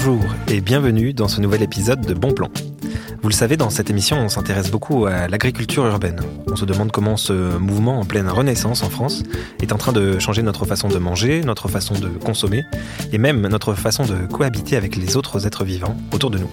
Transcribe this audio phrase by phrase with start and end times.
[0.00, 2.50] Bonjour et bienvenue dans ce nouvel épisode de Bon Plan.
[3.20, 6.20] Vous le savez, dans cette émission, on s'intéresse beaucoup à l'agriculture urbaine.
[6.46, 9.24] On se demande comment ce mouvement en pleine renaissance en France
[9.60, 12.64] est en train de changer notre façon de manger, notre façon de consommer
[13.10, 16.50] et même notre façon de cohabiter avec les autres êtres vivants autour de nous.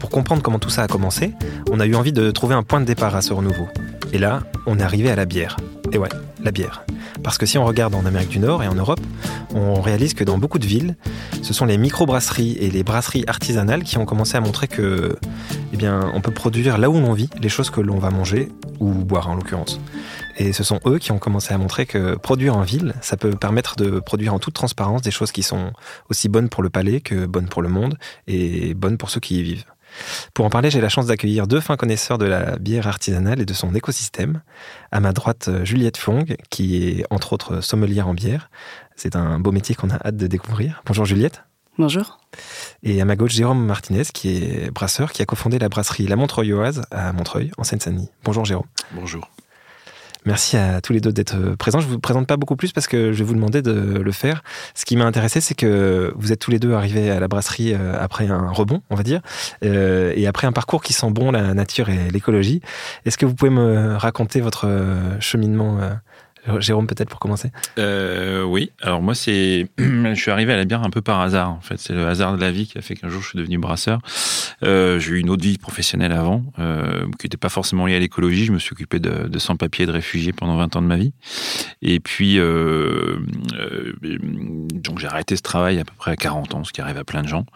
[0.00, 1.34] Pour comprendre comment tout ça a commencé,
[1.70, 3.68] on a eu envie de trouver un point de départ à ce renouveau.
[4.12, 5.56] Et là, on est arrivé à la bière.
[5.92, 6.08] Et ouais,
[6.42, 6.84] la bière.
[7.22, 9.00] Parce que si on regarde en Amérique du Nord et en Europe,
[9.56, 10.96] on réalise que dans beaucoup de villes,
[11.42, 15.16] ce sont les micro-brasseries et les brasseries artisanales qui ont commencé à montrer que,
[15.72, 18.48] eh on peut produire là où l'on vit les choses que l'on va manger
[18.80, 19.80] ou boire en l'occurrence.
[20.36, 23.30] Et ce sont eux qui ont commencé à montrer que produire en ville, ça peut
[23.30, 25.72] permettre de produire en toute transparence des choses qui sont
[26.10, 29.38] aussi bonnes pour le palais que bonnes pour le monde et bonnes pour ceux qui
[29.38, 29.64] y vivent.
[30.34, 33.46] Pour en parler, j'ai la chance d'accueillir deux fins connaisseurs de la bière artisanale et
[33.46, 34.42] de son écosystème.
[34.92, 38.50] À ma droite, Juliette Fong, qui est entre autres sommelière en bière.
[38.96, 40.82] C'est un beau métier qu'on a hâte de découvrir.
[40.86, 41.44] Bonjour Juliette.
[41.78, 42.18] Bonjour.
[42.82, 46.16] Et à ma gauche, Jérôme Martinez, qui est brasseur, qui a cofondé la brasserie La
[46.16, 48.08] Montreuilloise à Montreuil, en Seine-Saint-Denis.
[48.24, 48.66] Bonjour Jérôme.
[48.92, 49.28] Bonjour.
[50.24, 51.78] Merci à tous les deux d'être présents.
[51.78, 54.12] Je ne vous présente pas beaucoup plus parce que je vais vous demander de le
[54.12, 54.42] faire.
[54.74, 57.74] Ce qui m'a intéressé, c'est que vous êtes tous les deux arrivés à la brasserie
[57.74, 59.20] euh, après un rebond, on va dire,
[59.64, 62.60] euh, et après un parcours qui sent bon la nature et l'écologie.
[63.04, 65.78] Est-ce que vous pouvez me raconter votre euh, cheminement
[66.58, 70.82] Jérôme, peut-être pour commencer euh, Oui, alors moi, c'est, je suis arrivé à la bière
[70.82, 71.50] un peu par hasard.
[71.50, 73.38] En fait, c'est le hasard de la vie qui a fait qu'un jour je suis
[73.38, 74.00] devenu brasseur.
[74.62, 77.98] Euh, j'ai eu une autre vie professionnelle avant, euh, qui n'était pas forcément liée à
[77.98, 78.44] l'écologie.
[78.44, 81.12] Je me suis occupé de, sans-papiers, de réfugiés pendant 20 ans de ma vie.
[81.82, 83.18] Et puis, euh,
[83.54, 83.92] euh,
[84.74, 87.04] donc j'ai arrêté ce travail à peu près à 40 ans, ce qui arrive à
[87.04, 87.46] plein de gens,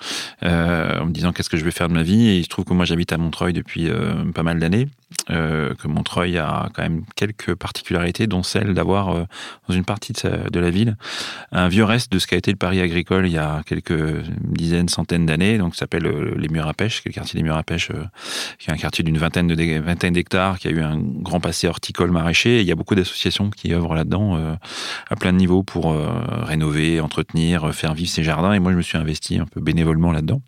[0.43, 2.29] euh, en me disant qu'est-ce que je vais faire de ma vie?
[2.29, 3.89] Et il se trouve que moi, j'habite à Montreuil depuis
[4.35, 4.89] pas mal d'années.
[5.31, 9.25] Euh, que Montreuil a quand même quelques particularités, dont celle d'avoir, euh,
[9.69, 10.97] dans une partie de, la ville,
[11.53, 14.89] un vieux reste de ce qu'a été le Paris agricole il y a quelques dizaines,
[14.89, 17.45] centaines d'années, donc ça s'appelle euh, les Murs à Pêche, qui est le quartier des
[17.45, 17.91] Murs à Pêche,
[18.59, 19.47] qui est un quartier d'une vingtaine
[20.13, 23.51] d'hectares, qui a eu un grand passé horticole maraîcher, et il y a beaucoup d'associations
[23.51, 24.57] qui œuvrent là-dedans
[25.09, 25.97] à plein de niveaux pour
[26.47, 30.13] rénover, entretenir, faire vivre ces jardins, et moi je me suis investi un peu bénévolement
[30.13, 30.41] là-dedans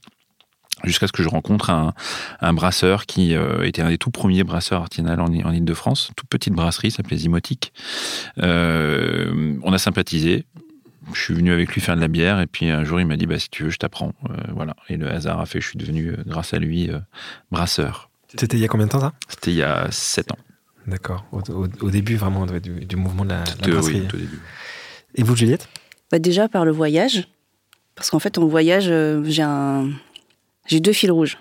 [0.85, 1.95] jusqu'à ce que je rencontre un,
[2.41, 6.29] un brasseur qui euh, était un des tout premiers brasseurs artisanaux en, en Ile-de-France, toute
[6.29, 7.73] petite brasserie, s'appelait Zimotique.
[8.39, 10.45] Euh, on a sympathisé.
[11.13, 13.17] Je suis venu avec lui faire de la bière et puis un jour il m'a
[13.17, 15.65] dit bah si tu veux je t'apprends euh, voilà et le hasard a fait que
[15.65, 17.01] je suis devenu grâce à lui euh,
[17.51, 18.09] brasseur.
[18.39, 19.13] C'était il y a combien de temps ça?
[19.29, 20.39] C'était il y a sept ans.
[20.87, 21.27] D'accord.
[21.33, 24.01] Au, au, au, début vraiment du, du mouvement de la, la brasserie.
[24.01, 24.41] Oui, au début.
[25.17, 25.69] Et vous Juliette?
[26.11, 27.29] Bah Déjà par le voyage
[27.97, 28.85] parce qu'en fait en voyage
[29.25, 29.91] j'ai un
[30.67, 31.39] j'ai deux fils rouges,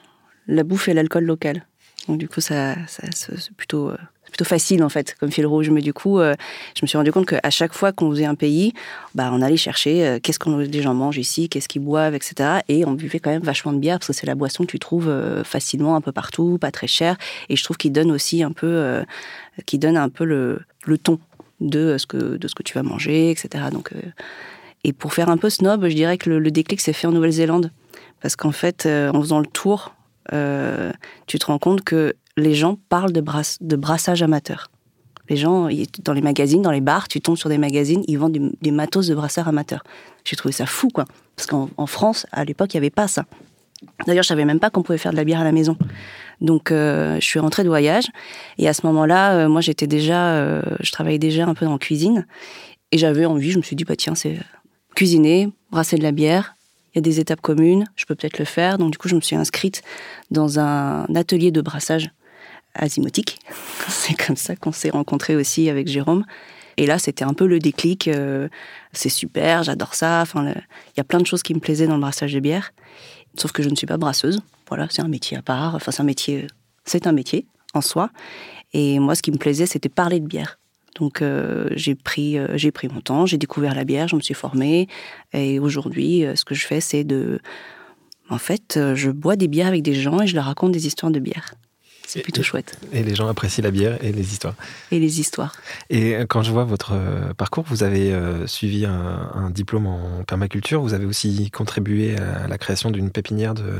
[0.48, 1.66] la bouffe et l'alcool local.
[2.08, 3.98] Donc du coup, ça, ça c'est plutôt, euh,
[4.44, 5.70] facile en fait comme fil rouge.
[5.70, 6.36] Mais du coup, euh,
[6.76, 8.74] je me suis rendu compte qu'à chaque fois qu'on faisait un pays,
[9.16, 12.62] bah, on allait chercher euh, qu'est-ce que les gens mangent ici, qu'est-ce qu'ils boivent, etc.
[12.68, 14.80] Et on buvait quand même vachement de bière parce que c'est la boisson que tu
[14.80, 17.18] trouves euh, facilement un peu partout, pas très cher.
[17.50, 19.04] Et je trouve qu'il donne aussi un peu, euh,
[19.66, 21.20] qui donne un peu le, le ton
[21.60, 23.66] de ce que de ce que tu vas manger, etc.
[23.72, 23.92] Donc
[24.84, 27.12] et pour faire un peu snob, je dirais que le, le déclic s'est fait en
[27.12, 27.70] Nouvelle-Zélande
[28.22, 29.94] parce qu'en fait, euh, en faisant le tour,
[30.34, 30.92] euh,
[31.28, 33.22] tu te rends compte que les gens parlent de,
[33.76, 34.70] brassage amateur.
[35.30, 35.70] Les gens,
[36.04, 38.72] dans les magazines, dans les bars, tu tombes sur des magazines, ils vendent du, des
[38.72, 39.84] matos de brasseurs amateurs.
[40.24, 41.06] J'ai trouvé ça fou, quoi.
[41.36, 43.26] Parce qu'en France, à l'époque, il n'y avait pas ça.
[44.06, 45.78] D'ailleurs, je savais même pas qu'on pouvait faire de la bière à la maison.
[46.40, 48.06] Donc, euh, je suis rentrée de voyage.
[48.58, 52.26] Et à ce moment-là, moi, j'étais déjà, je travaillais déjà un peu en cuisine.
[52.92, 54.38] Et j'avais envie, je me suis dit, bah tiens, c'est
[54.96, 56.56] cuisiner, brasser de la bière,
[56.94, 58.78] il y a des étapes communes, je peux peut-être le faire.
[58.78, 59.82] Donc du coup, je me suis inscrite
[60.30, 62.12] dans un atelier de brassage
[62.76, 63.40] asymotique.
[63.88, 66.26] C'est comme ça qu'on s'est rencontrés aussi avec Jérôme.
[66.78, 68.08] Et là, c'était un peu le déclic.
[68.08, 68.48] Euh,
[68.94, 70.22] c'est super, j'adore ça.
[70.22, 72.72] Enfin, il y a plein de choses qui me plaisaient dans le brassage de bière.
[73.38, 74.40] Sauf que je ne suis pas brasseuse.
[74.70, 75.76] Voilà, c'est un métier à part.
[75.76, 76.48] Enfin, c'est un métier,
[76.86, 78.10] c'est un métier en soi.
[78.74, 80.60] Et moi, ce qui me plaisait, c'était parler de bière.
[80.96, 84.22] Donc euh, j'ai pris, euh, j'ai pris mon temps, j'ai découvert la bière, je me
[84.22, 84.88] suis formée.
[85.34, 87.40] Et aujourd'hui, euh, ce que je fais, c'est de...
[88.30, 91.12] En fait, je bois des bières avec des gens et je leur raconte des histoires
[91.12, 91.54] de bière.
[92.08, 92.80] C'est plutôt et, chouette.
[92.94, 94.56] Et les gens apprécient la bière et les histoires.
[94.90, 95.54] Et les histoires.
[95.90, 96.94] Et quand je vois votre
[97.36, 98.16] parcours, vous avez
[98.48, 103.54] suivi un, un, diplôme en permaculture, vous avez aussi contribué à la création d'une pépinière
[103.54, 103.80] de,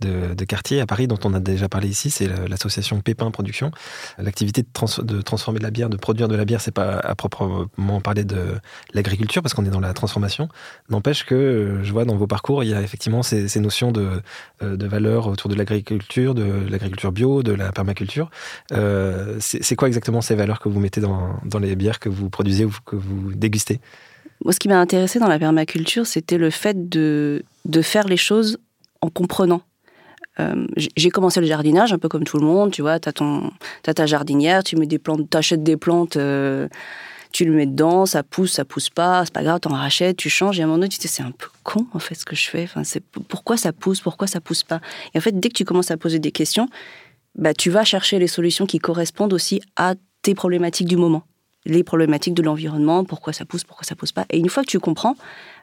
[0.00, 3.70] de, quartier à Paris dont on a déjà parlé ici, c'est l'association Pépin Production.
[4.18, 6.98] L'activité de, trans, de, transformer de la bière, de produire de la bière, c'est pas
[6.98, 8.58] à proprement parler de
[8.94, 10.48] l'agriculture parce qu'on est dans la transformation.
[10.88, 13.92] N'empêche que euh, je vois dans vos parcours, il y a effectivement ces, ces notions
[13.92, 14.22] de,
[14.62, 18.30] euh, de valeur autour de l'agriculture, de l'agriculture bio, de la permaculture.
[18.72, 22.30] Euh, c'est quoi exactement ces valeurs que vous mettez dans, dans les bières que vous
[22.30, 23.80] produisez ou que vous dégustez?
[24.44, 28.16] Moi, ce qui m'a intéressé dans la permaculture, c'était le fait de, de faire les
[28.16, 28.58] choses
[29.02, 29.62] en comprenant.
[30.40, 30.66] Euh,
[30.96, 34.06] j'ai commencé le jardinage un peu comme tout le monde, tu vois, tu as, ta
[34.06, 36.68] jardinière, tu mets des plantes, t'achètes des plantes, euh,
[37.32, 40.30] tu le mets dedans, ça pousse, ça pousse pas, c'est pas grave, t'en rachètes, tu
[40.30, 42.14] changes, et à un moment donné, tu te dis, c'est un peu con, en fait,
[42.14, 42.64] ce que je fais.
[42.64, 42.82] Enfin,
[43.28, 44.80] pourquoi ça pousse, pourquoi ça pousse pas?
[45.14, 46.68] Et en fait, dès que tu commences à poser des questions,
[47.36, 51.24] bah, tu vas chercher les solutions qui correspondent aussi à tes problématiques du moment
[51.66, 54.24] les problématiques de l'environnement, pourquoi ça pousse, pourquoi ça pousse pas?
[54.30, 55.14] Et une fois que tu comprends,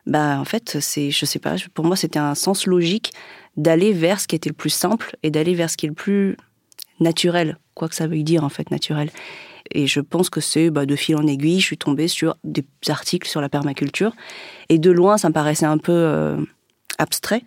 [0.08, 3.14] bah en fait, c'est, je sais pas, pour moi c'était un sens logique
[3.58, 5.96] d'aller vers ce qui était le plus simple et d'aller vers ce qui est le
[5.96, 6.38] plus
[7.00, 9.10] naturel, quoi que ça veuille dire en fait naturel.
[9.72, 12.64] Et je pense que c'est bah, de fil en aiguille, je suis tombée sur des
[12.88, 14.14] articles sur la permaculture.
[14.70, 16.38] Et de loin, ça me paraissait un peu euh,
[16.98, 17.44] abstrait.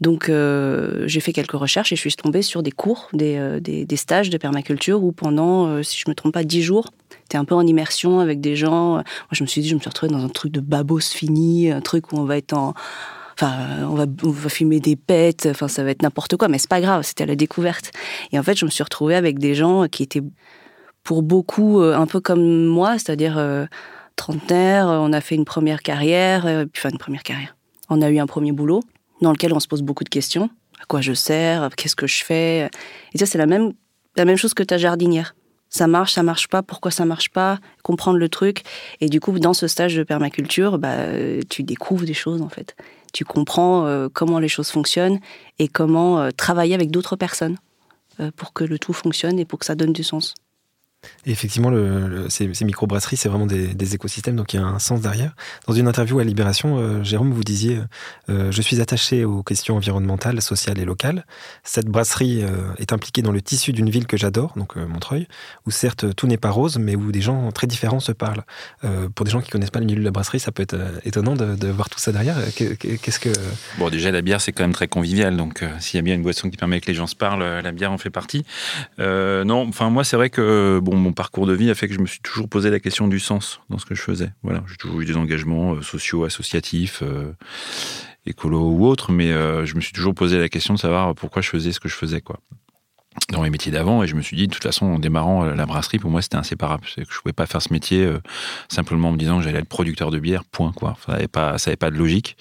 [0.00, 3.96] Donc euh, j'ai fait quelques recherches et je suis tombée sur des cours, des, euh,
[3.96, 6.90] stages de permaculture où pendant, si je me trompe pas, dix jours,
[7.30, 8.94] tu es un peu en immersion avec des gens.
[8.94, 11.70] Moi, je me suis dit, je me suis retrouvée dans un truc de babos fini,
[11.70, 12.74] un truc où on va être en.
[13.38, 16.80] Enfin, on va, fumer des pets, enfin, ça va être n'importe quoi, mais c'est pas
[16.80, 17.90] grave, c'était à la découverte.
[18.32, 20.22] Et en fait, je me suis retrouvée avec des gens qui étaient,
[21.02, 23.66] pour beaucoup, euh, un peu comme moi, c'est-à-dire euh,
[24.16, 27.56] trentenaire, on a fait une première carrière, euh, enfin, une première carrière.
[27.90, 28.82] On a eu un premier boulot
[29.20, 30.50] dans lequel on se pose beaucoup de questions.
[30.80, 32.68] À quoi je sers Qu'est-ce que je fais
[33.14, 33.72] Et ça, c'est la même,
[34.16, 35.34] la même chose que ta jardinière
[35.68, 38.62] ça marche, ça marche pas, pourquoi ça marche pas, comprendre le truc.
[39.00, 40.96] Et du coup, dans ce stage de permaculture, bah,
[41.48, 42.76] tu découvres des choses en fait.
[43.12, 45.20] Tu comprends euh, comment les choses fonctionnent
[45.58, 47.56] et comment euh, travailler avec d'autres personnes
[48.20, 50.34] euh, pour que le tout fonctionne et pour que ça donne du sens.
[51.26, 51.72] Et effectivement,
[52.28, 55.34] ces, ces microbrasseries, c'est vraiment des, écosystèmes, donc il y a un sens derrière.
[55.66, 57.78] Dans une interview à Libération, euh, Jérôme, vous disiez
[58.28, 61.24] euh, Je suis attaché aux questions environnementales, sociales et locales.
[61.62, 65.28] Cette brasserie euh, est impliquée dans le tissu d'une ville que j'adore, donc Montreuil,
[65.66, 68.44] où certes tout n'est pas rose, mais où des gens très différents se parlent.
[69.14, 71.34] pour des gens qui connaissent pas le milieu de la brasserie, ça peut être étonnant
[71.34, 72.36] de, voir tout ça derrière.
[72.54, 73.30] Qu'est-ce que.
[73.78, 76.22] Bon, déjà, la bière, c'est quand même très convivial, donc s'il y a bien une
[76.22, 78.44] boisson qui permet que les gens se parlent, la bière en fait partie.
[78.98, 82.00] non, enfin, moi, c'est vrai que bon, mon parcours de vie a fait que je
[82.00, 84.30] me suis toujours posé la question du sens dans ce que je faisais.
[84.42, 87.32] Voilà, j'ai toujours eu des engagements euh, sociaux, associatifs, euh,
[88.26, 91.42] écolo ou autres, mais euh, je me suis toujours posé la question de savoir pourquoi
[91.42, 92.40] je faisais ce que je faisais, quoi
[93.32, 95.66] dans les métiers d'avant et je me suis dit de toute façon en démarrant la
[95.66, 96.84] brasserie pour moi c'était inséparable.
[96.94, 98.08] C'est que je pouvais pas faire ce métier
[98.68, 100.96] simplement en me disant que j'allais être producteur de bière point quoi.
[101.04, 102.36] Ça n'avait pas ça avait pas de logique.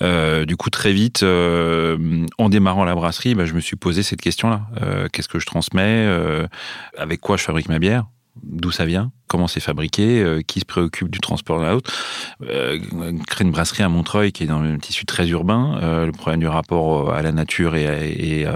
[0.00, 4.50] Du coup très vite en démarrant la brasserie bah, je me suis posé cette question
[4.50, 4.62] là
[5.12, 6.08] qu'est-ce que je transmets
[6.96, 8.06] avec quoi je fabrique ma bière?
[8.42, 11.90] D'où ça vient, comment c'est fabriqué, euh, qui se préoccupe du transport de l'autre.
[12.42, 12.78] Euh,
[13.26, 16.40] créer une brasserie à Montreuil qui est dans un tissu très urbain, euh, le problème
[16.40, 18.46] du rapport à la nature et,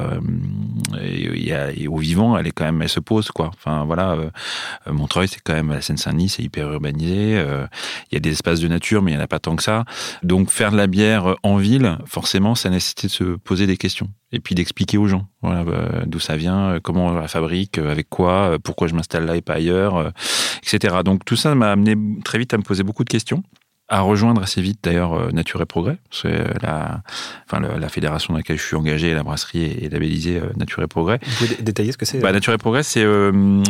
[1.89, 3.51] au vivant, elle est quand même, elle se pose quoi.
[3.55, 4.19] Enfin voilà,
[4.87, 7.43] Montreuil c'est quand même la Seine-Saint-Denis, c'est hyper urbanisé.
[8.11, 9.63] Il y a des espaces de nature, mais il n'y en a pas tant que
[9.63, 9.85] ça.
[10.23, 14.11] Donc faire de la bière en ville, forcément, ça nécessite de se poser des questions
[14.33, 15.65] et puis d'expliquer aux gens bah,
[16.07, 19.25] d'où ça vient, euh, comment on la fabrique, euh, avec quoi, euh, pourquoi je m'installe
[19.27, 20.13] là et pas ailleurs,
[21.05, 23.43] Donc tout ça m'a amené très vite à me poser beaucoup de questions
[23.89, 25.99] à rejoindre assez vite d'ailleurs euh, Nature et Progrès.
[26.11, 27.03] C'est euh, la,
[27.49, 30.89] enfin, la fédération dans laquelle je suis engagé, la brasserie est labellisée euh, Nature et
[30.89, 31.21] Progrès.
[31.25, 33.07] Vous pouvez détailler ce que c'est bah, Nature et Progrès, c'est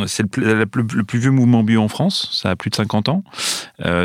[0.06, 0.66] c'est le, le,
[1.04, 2.30] plus vieux mouvement bio en France.
[2.32, 3.24] Ça a plus de 50 ans.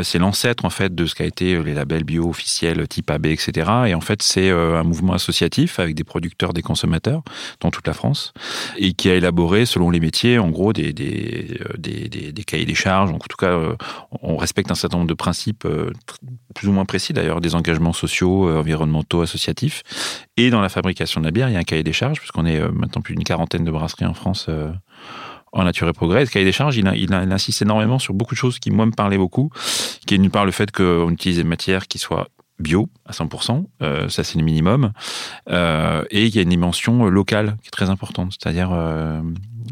[0.02, 3.70] c'est l'ancêtre en fait de ce qu'a été les labels bio officiels type AB, etc.
[3.86, 7.22] Et en fait, c'est un mouvement associatif avec des producteurs, des consommateurs
[7.60, 8.32] dans toute la France
[8.76, 12.66] et qui a élaboré selon les métiers, en gros, des, des, des, des, des cahiers
[12.66, 13.10] des charges.
[13.10, 13.58] En tout cas,
[14.22, 15.66] on respecte un certain nombre de principes
[16.54, 19.82] plus ou moins précis d'ailleurs, des engagements sociaux, euh, environnementaux, associatifs.
[20.36, 22.46] Et dans la fabrication de la bière, il y a un cahier des charges, puisqu'on
[22.46, 24.70] est euh, maintenant plus d'une quarantaine de brasseries en France euh,
[25.52, 26.24] en nature et progrès.
[26.26, 29.18] Ce cahier des charges, il, insiste énormément sur beaucoup de choses qui, moi, me parlaient
[29.18, 29.50] beaucoup,
[30.06, 32.28] qui est d'une part le fait qu'on utilise des matières qui soient
[32.58, 34.92] bio à 100%, euh, ça c'est le minimum,
[35.48, 38.70] et il y a une dimension locale qui est très importante, c'est-à-dire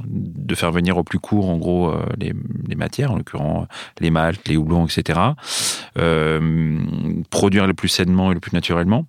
[0.07, 2.33] de faire venir au plus court en gros les,
[2.69, 3.67] les, matières, en l'occurrence
[4.01, 5.19] les maltes, les houblons, etc.,
[7.31, 9.07] produire le plus sainement et le plus naturellement,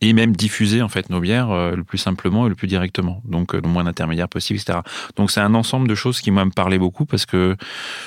[0.00, 3.20] et même diffuser en fait nos bières euh, le plus simplement et le plus directement,
[3.24, 4.78] donc euh, le moins d'intermédiaires possible, etc.
[5.16, 7.54] Donc c'est un ensemble de choses qui moi me parlaient beaucoup parce que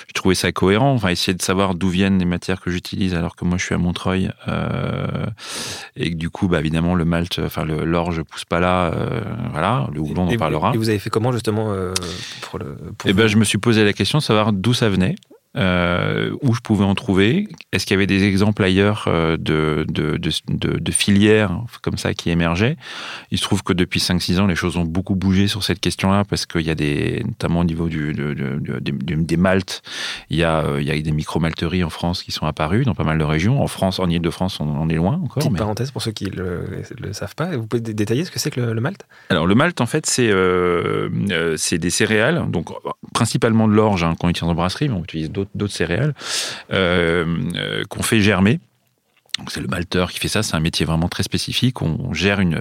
[0.07, 0.93] je trouvais ça cohérent.
[0.93, 3.75] Enfin, essayer de savoir d'où viennent les matières que j'utilise alors que moi je suis
[3.75, 5.27] à Montreuil euh,
[5.95, 8.91] et que du coup, bah, évidemment, le malt, enfin l'orge pousse pas là,
[9.51, 10.71] voilà, le houblon on en parlera.
[10.73, 11.73] Et vous avez fait comment justement
[12.41, 14.89] pour le pour Eh ben, je me suis posé la question de savoir d'où ça
[14.89, 15.15] venait.
[15.57, 17.47] Euh, où je pouvais en trouver.
[17.71, 22.13] Est-ce qu'il y avait des exemples ailleurs euh, de, de, de, de, filières comme ça
[22.13, 22.77] qui émergeaient?
[23.31, 26.25] Il se trouve que depuis 5-6 ans, les choses ont beaucoup bougé sur cette question-là
[26.25, 29.81] parce qu'il y a des, notamment au niveau du, des maltes,
[30.29, 33.03] il y, a, il y a des micro-malteries en France qui sont apparues dans pas
[33.03, 33.61] mal de régions.
[33.61, 35.41] En France, en Ile-de-France, on en est loin encore.
[35.41, 38.51] Petite parenthèse pour ceux qui ne le, savent pas, vous pouvez détailler ce que c'est
[38.51, 39.07] que le, malt?
[39.29, 41.09] Alors le malt, en fait, c'est euh,
[41.71, 42.69] des céréales, donc
[43.13, 46.13] principalement de l'orge hein, qu'on utilise en brasserie, mais on utilise d'autres céréales
[46.71, 47.25] euh,
[47.55, 48.59] euh, qu'on fait germer.
[49.49, 50.41] C'est le malteur qui fait ça.
[50.41, 51.81] C'est un métier vraiment très spécifique.
[51.83, 52.59] On gère une,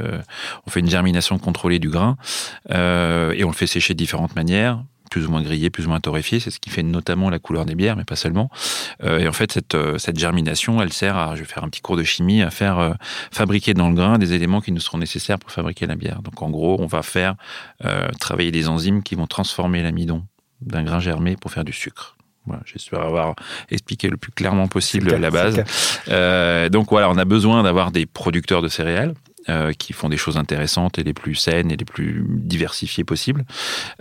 [0.67, 2.19] on fait une germination contrôlée du grain
[2.69, 6.01] et on le fait sécher de différentes manières plus ou moins grillé, plus ou moins
[6.01, 6.41] torréfié.
[6.41, 8.51] C'est ce qui fait notamment la couleur des bières, mais pas seulement.
[9.03, 11.69] Euh, et en fait, cette, euh, cette germination, elle sert à, je vais faire un
[11.69, 12.93] petit cours de chimie, à faire euh,
[13.33, 16.23] fabriquer dans le grain des éléments qui nous seront nécessaires pour fabriquer la bière.
[16.23, 17.37] Donc en gros, on va faire
[18.21, 20.25] travailler des enzymes qui vont transformer l'amidon
[20.61, 22.16] d'un grain germé pour faire du sucre.
[22.47, 23.35] Voilà, J'espère avoir
[23.71, 25.57] expliqué le plus clairement possible la base.
[26.71, 29.15] donc voilà, on a besoin d'avoir des producteurs de céréales
[29.49, 33.45] euh, qui font des choses intéressantes et les plus saines et les plus diversifiées possibles.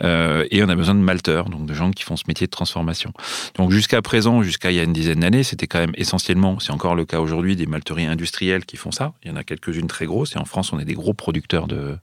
[0.01, 2.51] Euh, et on a besoin de malteurs, donc de gens qui font ce métier de
[2.51, 3.13] transformation.
[3.53, 6.71] Donc jusqu'à présent, jusqu'à il y a une dizaine d'années, c'était quand même essentiellement, c'est
[6.71, 9.13] encore le cas aujourd'hui, des malteries industrielles qui font ça.
[9.23, 11.67] Il y en a quelques-unes très grosses et en France, on est des gros producteurs
[11.67, 11.95] de,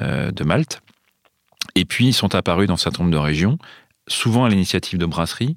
[0.00, 0.82] euh, de malt.
[1.76, 3.58] Et puis, ils sont apparus dans un certain nombre de régions
[4.08, 5.54] souvent à l'initiative de brasseries,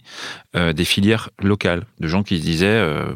[0.55, 3.11] euh, des filières locales, de gens qui se disaient euh,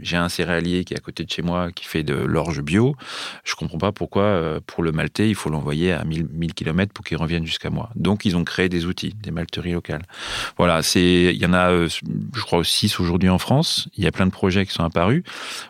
[0.00, 2.94] j'ai un céréalier qui est à côté de chez moi qui fait de l'orge bio,
[3.42, 6.92] je comprends pas pourquoi euh, pour le malter il faut l'envoyer à 1000, 1000 km
[6.92, 7.90] pour qu'il revienne jusqu'à moi.
[7.96, 10.02] Donc ils ont créé des outils, des malteries locales.
[10.56, 14.12] Voilà, c'est il y en a je crois 6 aujourd'hui en France, il y a
[14.12, 15.24] plein de projets qui sont apparus.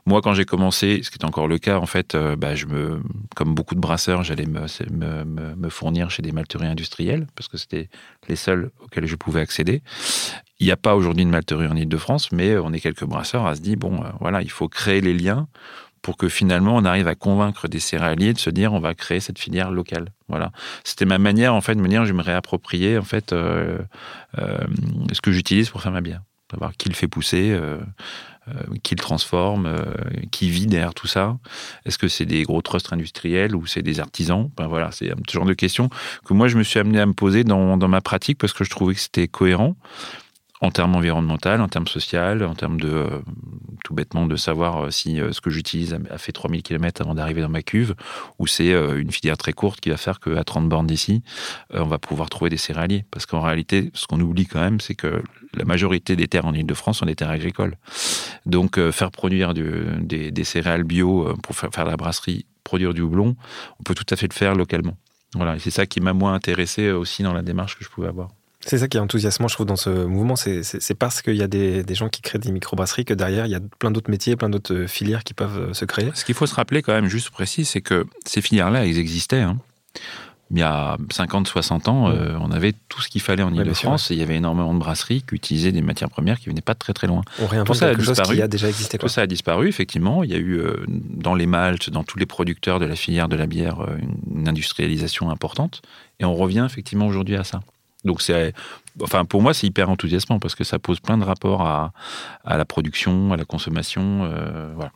[0.04, 3.00] Moi quand j'ai commencé, ce qui est encore le cas en fait, bah, je me
[3.34, 7.56] comme beaucoup de brasseurs, j'allais me, me, me fournir chez des malteries industrielles parce que
[7.56, 7.88] c'était
[8.28, 9.82] les seuls auxquels je pouvais accéder.
[10.60, 13.54] Il n'y a pas aujourd'hui de malterie en Ile-de-France, mais on est quelques brasseurs à
[13.54, 15.48] se dire, bon, euh, voilà, il faut créer les liens
[16.00, 19.20] pour que finalement on arrive à convaincre des céréaliers de se dire on va créer
[19.20, 20.10] cette filière locale.
[20.28, 20.52] Voilà,
[20.84, 23.78] c'était ma manière en fait de me dire je me réapproprier en fait euh,
[24.38, 24.58] euh,
[25.12, 27.58] ce que j'utilise pour faire ma bière, savoir qui le fait pousser,
[28.82, 29.84] qui le transforme, euh,
[30.30, 31.38] qui vit derrière tout ça.
[31.86, 34.50] Est-ce que c'est des gros trusts industriels ou c'est des artisans?
[34.56, 35.88] Ben voilà, c'est un genre de questions
[36.24, 38.64] que moi je me suis amené à me poser dans, dans ma pratique parce que
[38.64, 39.76] je trouvais que c'était cohérent
[40.64, 43.18] en termes environnementaux, en termes social, en termes de euh,
[43.84, 47.50] tout bêtement de savoir si ce que j'utilise a fait 3000 km avant d'arriver dans
[47.50, 47.94] ma cuve
[48.38, 51.22] ou c'est une filière très courte qui va faire qu'à 30 bornes d'ici,
[51.70, 53.04] on va pouvoir trouver des céréaliers.
[53.10, 55.22] Parce qu'en réalité, ce qu'on oublie quand même, c'est que
[55.56, 57.76] la majorité des terres en Ile-de-France sont des terres agricoles.
[58.46, 63.36] Donc euh, faire produire des, céréales bio euh, pour faire, la brasserie, produire du houblon,
[63.80, 64.96] on peut tout à fait le faire localement.
[65.34, 68.08] Voilà, et c'est ça qui m'a moins intéressé aussi dans la démarche que je pouvais
[68.08, 68.28] avoir.
[68.66, 70.36] C'est ça qui est enthousiasmant, je trouve, dans ce mouvement.
[70.36, 73.54] C'est parce qu'il y a des, gens qui créent des microbrasseries que derrière, il y
[73.54, 76.10] a plein d'autres métiers, plein d'autres euh, filières qui peuvent se créer.
[76.14, 79.40] Ce qu'il faut se rappeler quand même, juste précis, c'est que ces filières-là, elles existaient.
[79.40, 79.58] Hein
[80.50, 84.10] il y a 50, 60 ans, euh, on avait tout ce qu'il fallait en Ile-de-France
[84.10, 86.74] et il y avait énormément de brasseries qui utilisaient des matières premières qui venaient pas
[86.74, 87.22] de très très loin.
[87.40, 88.98] On réinvente ça quelque a chose qui a déjà existé.
[88.98, 90.22] Tout ça a disparu, effectivement.
[90.22, 93.28] Il y a eu euh, dans les maltes, dans tous les producteurs de la filière
[93.28, 93.96] de la bière, euh,
[94.32, 95.82] une industrialisation importante.
[96.20, 97.60] Et on revient effectivement aujourd'hui à ça.
[98.04, 98.52] Donc c'est,
[99.02, 101.92] enfin pour moi c'est hyper enthousiasmant parce que ça pose plein de rapports à,
[102.44, 104.28] à la production, à la consommation,
[104.74, 104.92] voilà.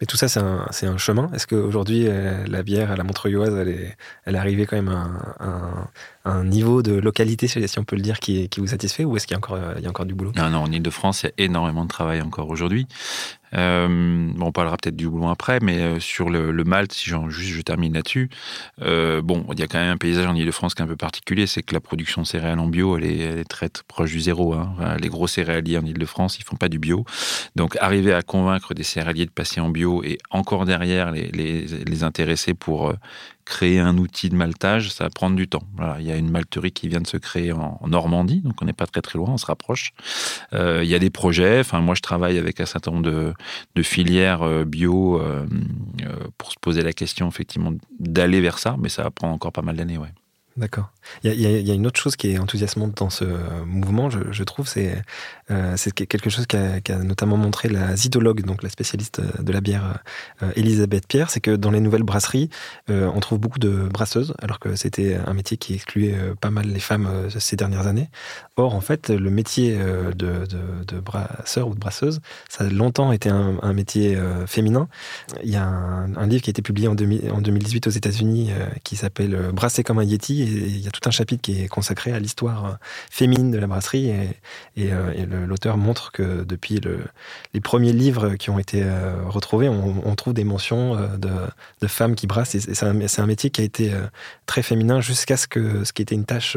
[0.00, 1.28] Mais tout ça, c'est un, un, chemin.
[1.34, 4.88] Est-ce qu'aujourd'hui, euh, la bière à la Montreuilloise, elle est, elle est arrivée quand même
[4.88, 5.88] à un,
[6.24, 9.26] un, niveau de localité, si on peut le dire, qui, qui vous satisfait Ou est-ce
[9.26, 10.32] qu'il y, a encore, il y a encore du boulot?
[10.36, 12.86] Non, non, en Ile-de-France, il y a énormément de travail encore aujourd'hui.
[13.54, 17.62] Euh, on parlera peut-être du boulot après, mais euh, sur le, Malte, si juste je
[17.62, 18.28] termine là-dessus,
[18.82, 20.96] euh, bon, il y a quand même un paysage en Ile-de-France qui est un peu
[20.96, 24.20] particulier, c'est que la production céréales en bio, elle est, elle est très, proche du
[24.20, 24.54] zéro.
[24.54, 24.96] Hein.
[25.00, 27.04] Les gros céréaliers en Ile-de-France, ils font pas du bio.
[27.56, 31.66] Donc, arriver à convaincre des céréaliers de passer en bio et encore derrière les, les,
[31.66, 32.92] les intéresser pour
[33.48, 35.62] créer un outil de maltage, ça va prendre du temps.
[35.98, 38.74] il y a une malterie qui vient de se créer en, Normandie, donc on n'est
[38.74, 39.94] pas très très loin, on se rapproche.
[40.52, 41.60] Euh, il y a des projets.
[41.60, 43.34] Enfin, moi, je travaille avec un certain nombre
[43.74, 45.46] de, filières euh, bio euh,
[46.36, 49.62] pour se poser la question effectivement d'aller vers ça, mais ça va prendre encore pas
[49.62, 49.98] mal d'années.
[50.58, 50.90] D'accord.
[51.22, 53.24] Il y, a une autre chose qui est enthousiasmante dans ce
[53.64, 55.02] mouvement, je, trouve, c'est
[55.50, 60.00] euh, quelque chose qu'a notamment montré la zidologue, donc la spécialiste de la bière
[60.42, 62.50] euh, Elisabeth Pierre, c'est que dans les nouvelles brasseries,
[62.90, 66.66] euh, on trouve beaucoup de brasseuses, alors que c'était un métier qui excluait pas mal
[66.66, 68.10] les femmes ces dernières années.
[68.56, 69.78] Or, en fait, le métier
[70.16, 74.88] de, brasseur ou de brasseuse, ça a longtemps été un, métier féminin.
[75.44, 78.50] Il y a un, livre qui a été publié en 2018 aux États-Unis
[78.82, 82.12] qui s'appelle Brasser comme un Yeti il y a tout un chapitre qui est consacré
[82.12, 82.78] à l'histoire
[83.10, 84.10] féminine de la brasserie.
[84.76, 84.90] Et,
[85.46, 86.80] l'auteur montre que depuis
[87.54, 88.84] les premiers livres qui ont été
[89.26, 92.56] retrouvés, on, trouve des mentions de, femmes qui brassent.
[92.58, 93.92] C'est un, métier qui a été
[94.46, 96.56] très féminin jusqu'à ce que ce qui était une tâche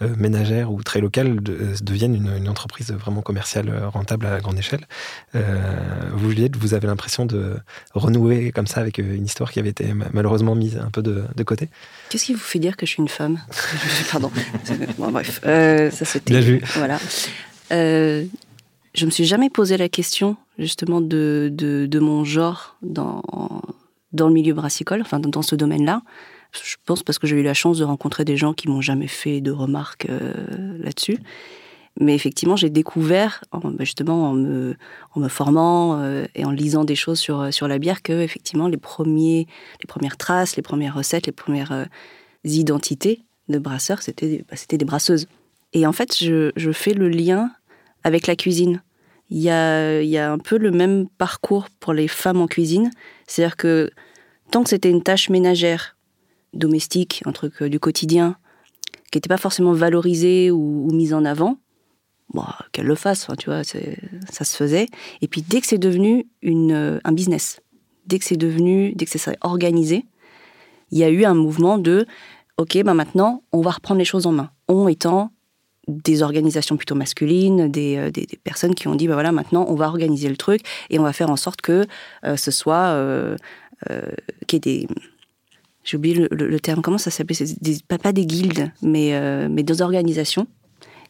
[0.00, 4.86] ménagère ou très locale devienne une, entreprise vraiment commerciale rentable à grande échelle.
[5.32, 7.56] vous, Juliette, vous avez l'impression de
[7.94, 11.68] renouer comme ça avec une histoire qui avait été malheureusement mise un peu de, côté?
[12.08, 13.40] Qu'est-ce qui vous fait dire que je suis une femme
[14.10, 14.30] Pardon.
[14.98, 16.32] bref, euh, ça c'était.
[16.32, 16.60] Bien vu.
[16.74, 16.98] Voilà.
[17.72, 18.24] Euh,
[18.94, 23.22] je me suis jamais posé la question justement de, de, mon genre dans,
[24.12, 26.02] dans le milieu brassicole, enfin dans, ce domaine-là.
[26.52, 29.08] Je pense parce que j'ai eu la chance de rencontrer des gens qui m'ont jamais
[29.08, 31.18] fait de remarques euh, là-dessus.
[32.00, 34.76] Mais effectivement, j'ai découvert, bah, justement en me,
[35.14, 38.68] en me formant euh, et en lisant des choses sur, sur la bière, que effectivement
[38.68, 39.46] les, premiers,
[39.82, 41.84] les premières traces, les premières recettes, les premières euh,
[42.44, 45.26] identités de brasseurs, c'était bah, des brasseuses.
[45.72, 47.50] Et en fait, je, je, fais le lien
[48.04, 48.82] avec la cuisine.
[49.30, 52.90] Il y, a, y a un peu le même parcours pour les femmes en cuisine.
[53.26, 53.90] C'est-à-dire que
[54.50, 55.96] tant que c'était une tâche ménagère,
[56.52, 58.36] domestique, un truc euh, du quotidien,
[59.10, 61.58] qui n'était pas forcément valorisée ou, ou mise en avant,
[62.32, 64.86] bon, qu'elle le fasse, tu vois, ça se faisait.
[65.20, 67.60] Et puis dès que c'est devenu une, euh, un business,
[68.06, 70.04] dès que c'est devenu, dès que c'est organisé,
[70.90, 72.06] il y a eu un mouvement de,
[72.56, 74.50] ok, ben maintenant, on va reprendre les choses en main.
[74.68, 75.30] On étant
[75.86, 79.74] des organisations plutôt masculines, des, euh, des, personnes qui ont dit, ben voilà, maintenant, on
[79.74, 81.86] va organiser le truc et on va faire en sorte que
[82.24, 83.36] euh, ce soit, euh,
[84.46, 84.88] qu'il y ait des
[85.82, 87.36] j'ai oublié le, terme, comment ça s'appelle
[87.86, 89.12] pas, pas, des guildes, mais,
[89.50, 90.46] mais des organisations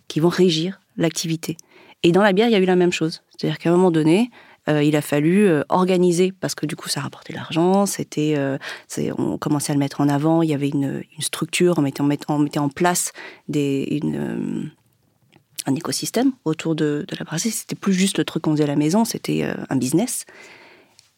[0.08, 1.56] qui vont régir l'activité.
[2.02, 3.22] Et dans la bière, il y a eu la même chose.
[3.30, 4.30] C'est-à-dire qu'à un moment donné,
[4.68, 8.58] euh, il a fallu euh, organiser parce que du coup ça rapportait l'argent, c'était, euh,
[9.18, 12.68] on commençait à le mettre en avant, il y avait une, structure, on mettait, en
[12.68, 13.12] place
[13.48, 14.00] des,
[15.66, 17.50] un écosystème autour de, de la brasserie.
[17.50, 20.24] C'était plus juste le truc qu'on faisait à la maison, c'était un business.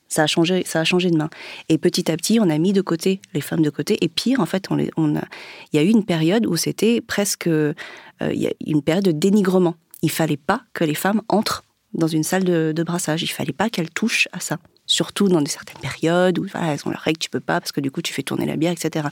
[0.08, 1.28] Ça a changé, ça a changé de main.
[1.68, 3.98] Et petit à petit, on a mis de côté les femmes de côté.
[4.04, 5.24] Et pire, en fait, on, on a,
[5.72, 9.74] il y a eu une période où c'était presque, y a une période de dénigrement
[10.02, 11.64] il fallait pas que les femmes entrent
[11.96, 13.22] dans une salle de, brassage.
[13.22, 14.58] Il fallait pas qu'elles touchent à ça.
[14.86, 17.80] Surtout dans des certaines périodes où elles ont leurs règles, tu peux pas parce que
[17.80, 19.08] du coup tu fais tourner la bière, etc.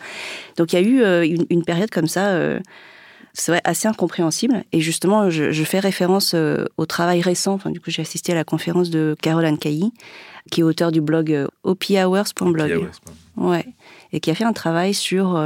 [0.57, 2.61] Donc il y a eu euh, une, période comme ça, euh,
[3.33, 4.63] c'est vrai, assez incompréhensible.
[4.71, 7.55] Et justement, je, fais référence euh, au travail récent.
[7.55, 9.93] Enfin, du coup, j'ai assisté à la conférence de Caroline Cailly,
[10.53, 12.89] qui est auteur du blog ophours.blog.
[13.37, 13.67] Ouais.
[14.13, 15.43] Et qui a fait un travail sur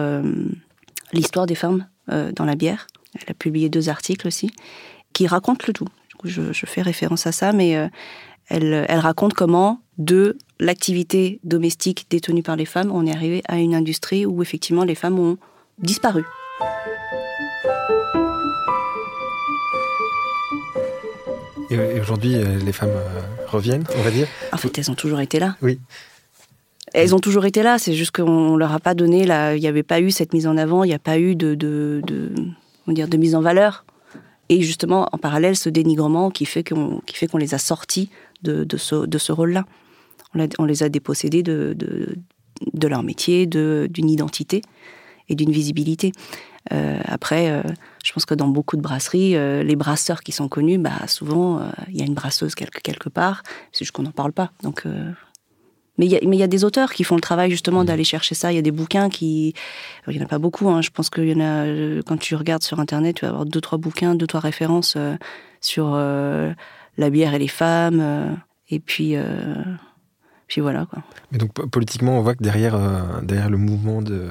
[1.14, 2.86] l'histoire des femmes dans la bière.
[3.14, 4.50] Elle a publié deux articles aussi
[5.14, 5.88] qui raconte le tout.
[6.18, 7.86] Coup, je, fais référence à ça, mais euh,
[8.48, 13.58] elle, elle, raconte comment, de l'activité domestique détenue par les femmes, on est arrivé à
[13.58, 15.38] une industrie où effectivement les femmes ont
[15.78, 16.24] disparu.
[21.70, 25.20] Et aujourd'hui, euh, les femmes euh, reviennent, on va dire En fait, elles ont toujours
[25.20, 25.56] été là.
[25.62, 25.78] Oui.
[26.94, 29.22] Elles ont toujours été là, c'est juste qu'on leur a pas donné,
[29.54, 31.54] il n'y avait pas eu cette mise en avant, il n'y a pas eu de,
[31.54, 32.32] de, de,
[32.88, 33.84] dire, de mise en valeur
[34.48, 38.10] et justement en parallèle ce dénigrement qui fait qu'on qui fait qu'on les a sortis
[38.42, 39.64] de, de ce, de ce rôle-là.
[40.58, 42.16] On, les a dépossédés de, de,
[42.72, 44.62] de leur métier, d'une identité
[45.28, 46.12] et d'une visibilité.
[46.72, 47.62] Euh, après, euh,
[48.04, 51.62] je pense que dans beaucoup de brasseries, euh, les brasseurs qui sont connus, bah, souvent,
[51.88, 53.42] il y a une brasseuse quelque, quelque part.
[53.72, 54.52] C'est juste qu'on n'en parle pas.
[54.62, 54.84] Donc,
[55.98, 58.52] mais il y, a des auteurs qui font le travail justement d'aller chercher ça.
[58.52, 59.52] Il y a des bouquins qui.
[60.06, 60.70] Il n'y en a pas beaucoup.
[60.70, 60.80] Hein.
[60.80, 61.66] Je pense qu'il y en a.
[61.66, 64.94] Euh, quand tu regardes sur Internet, tu vas avoir deux, trois bouquins, deux, trois références
[64.96, 65.16] euh,
[65.60, 66.52] sur euh,
[66.98, 68.38] la bière et les femmes.
[68.70, 69.16] et puis.
[70.46, 70.86] puis voilà.
[70.86, 71.02] Quoi.
[71.32, 72.78] Mais donc politiquement, on voit que derrière,
[73.22, 74.28] derrière le mouvement de,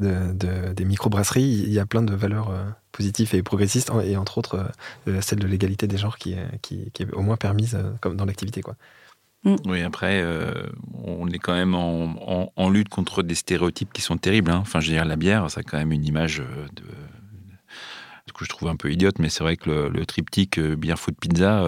[0.00, 2.52] de, des microbrasseries, il y a plein de valeurs
[2.92, 4.70] positives et progressistes, et entre autres
[5.22, 8.60] celle de l'égalité des genres qui, qui, qui, est au moins permise comme dans l'activité.
[8.60, 8.74] quoi.
[9.44, 9.56] Mm.
[9.66, 10.52] Oui, après, euh,
[11.04, 14.50] on est quand même en, lutte contre des stéréotypes qui sont terribles.
[14.50, 14.58] Hein.
[14.60, 16.66] Enfin, je veux dire, la bière, ça a quand même une image euh,
[18.34, 21.16] que je trouve un peu idiote, mais c'est vrai que le, triptyque euh, bière, food,
[21.20, 21.64] pizza,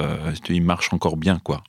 [0.48, 1.64] il marche encore bien, quoi.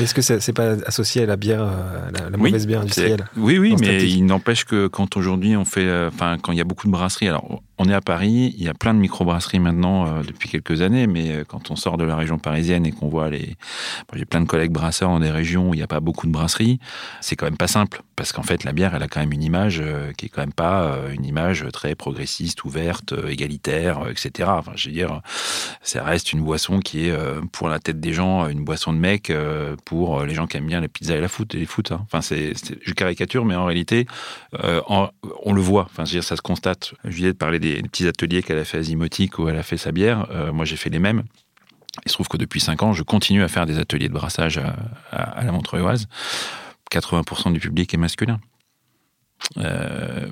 [0.00, 1.64] Est-ce que c'est pas associé à la bière,
[2.12, 3.24] la, mauvaise bière industrielle?
[3.36, 6.64] Oui, oui, mais il n'empêche que quand aujourd'hui on fait, enfin, quand il y a
[6.64, 10.06] beaucoup de brasseries, alors on est à Paris, il y a plein de microbrasseries maintenant
[10.06, 13.08] euh, depuis quelques années, mais euh, quand on sort de la région parisienne et qu'on
[13.08, 13.56] voit les,
[14.12, 16.32] j'ai plein de collègues brasseurs dans des régions où il n'y a pas beaucoup de
[16.32, 16.78] brasseries,
[17.20, 19.42] c'est quand même pas simple parce qu'en fait la bière, elle a quand même une
[19.42, 24.50] image euh, qui est quand même pas une image très progressiste, ouverte, égalitaire, etc.
[24.52, 25.20] Enfin, je veux dire,
[25.82, 27.16] ça reste une boisson qui est
[27.52, 29.32] pour la tête des gens une boisson de mec
[29.84, 31.92] pour les gens qui aiment bien la pizza et la foot et les foot.
[31.92, 32.00] Hein.
[32.04, 34.06] Enfin, c'est, je caricature, mais en réalité,
[34.52, 35.88] on le voit.
[35.90, 36.94] Enfin, dire, ça se constate.
[37.04, 39.62] Je viens de parler des, petits ateliers qu'elle a fait à Zimotique où elle a
[39.62, 40.26] fait sa bière.
[40.30, 41.24] Euh, moi, j'ai fait les mêmes.
[42.04, 44.60] Il se trouve que depuis 5 ans, je continue à faire des ateliers de brassage
[45.10, 46.08] à, la Montreuilloise.
[46.90, 48.40] 80% du public est masculin.
[49.58, 50.26] Euh,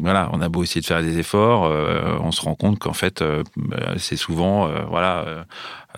[0.00, 2.92] voilà, on a beau essayer de faire des efforts, euh, on se rend compte qu'en
[2.92, 3.22] fait,
[3.56, 5.46] bah, c'est souvent, voilà,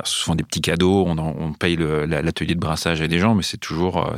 [0.05, 1.05] souvent des petits cadeaux.
[1.07, 4.13] On, paye l'atelier de brassage à des gens, mais c'est toujours,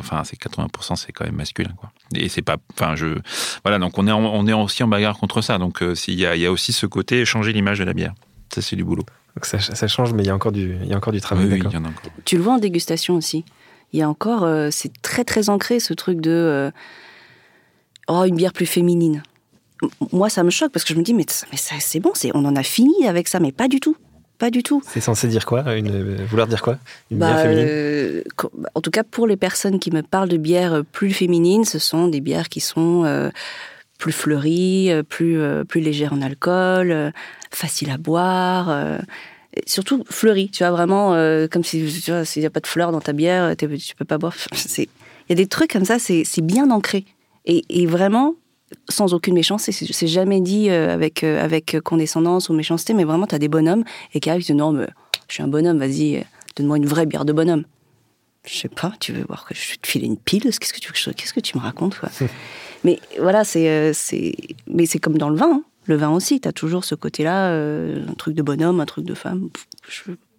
[0.00, 1.90] enfin, c'est 80%, c'est quand même masculin, quoi.
[2.14, 3.18] Et c'est pas, enfin, je,
[3.64, 5.58] voilà, donc on est, on est aussi en bagarre contre ça.
[5.58, 8.14] Donc, s'il y, y, a aussi ce côté changer l'image de la bière.
[8.52, 9.04] Ça, c'est du boulot.
[9.36, 11.20] Donc ça, ça, change, mais il y a encore du, il y a encore du
[11.20, 11.46] travail.
[11.46, 12.10] Oui, il y en a encore.
[12.24, 13.44] Tu le vois en dégustation aussi?
[13.92, 16.72] Il y a encore, c'est très très ancré ce truc de
[18.10, 19.22] oh, une bière plus féminine.
[20.12, 22.56] Moi, ça me choque parce que je me dis, mais, mais c'est bon, on en
[22.56, 23.96] a fini avec ça, mais pas du tout.
[24.38, 24.82] Pas du tout.
[24.86, 26.78] C'est censé dire quoi une, Vouloir dire quoi
[27.10, 28.22] Une bière bah, féminine euh,
[28.74, 32.08] En tout cas, pour les personnes qui me parlent de bières plus féminines, ce sont
[32.08, 33.28] des bières qui sont euh,
[33.98, 37.12] plus fleuries, euh, plus, plus légères en alcool,
[37.50, 38.74] faciles à boire.
[39.66, 41.10] surtout fleuries, tu vois, vraiment,
[41.50, 44.34] comme si s'il n'y a pas de fleurs dans ta bière, tu peux pas boire.
[44.78, 44.86] Il
[45.28, 47.04] y a des trucs comme ça, c'est bien ancré.
[47.46, 48.34] Et, vraiment,
[48.88, 53.26] sans aucune méchanceté, c'est jamais dit euh, avec, euh, avec condescendance ou méchanceté, mais vraiment,
[53.26, 54.86] tu as des bonhommes et qui arrivent et disent Non, mais
[55.28, 56.20] je suis un bonhomme, vas-y, euh,
[56.56, 57.64] donne-moi une vraie bière de bonhomme.
[58.46, 60.80] Je sais pas, tu veux voir que je vais te filer une pile Qu'est-ce que
[60.80, 62.08] tu, qu'est-ce que tu me racontes quoi
[62.84, 63.92] Mais voilà, c'est,
[64.66, 65.52] mais c'est comme dans le vin.
[65.52, 65.64] Hein.
[65.84, 69.12] Le vin aussi, tu as toujours ce côté-là, un truc de bonhomme, un truc de
[69.12, 69.50] femme.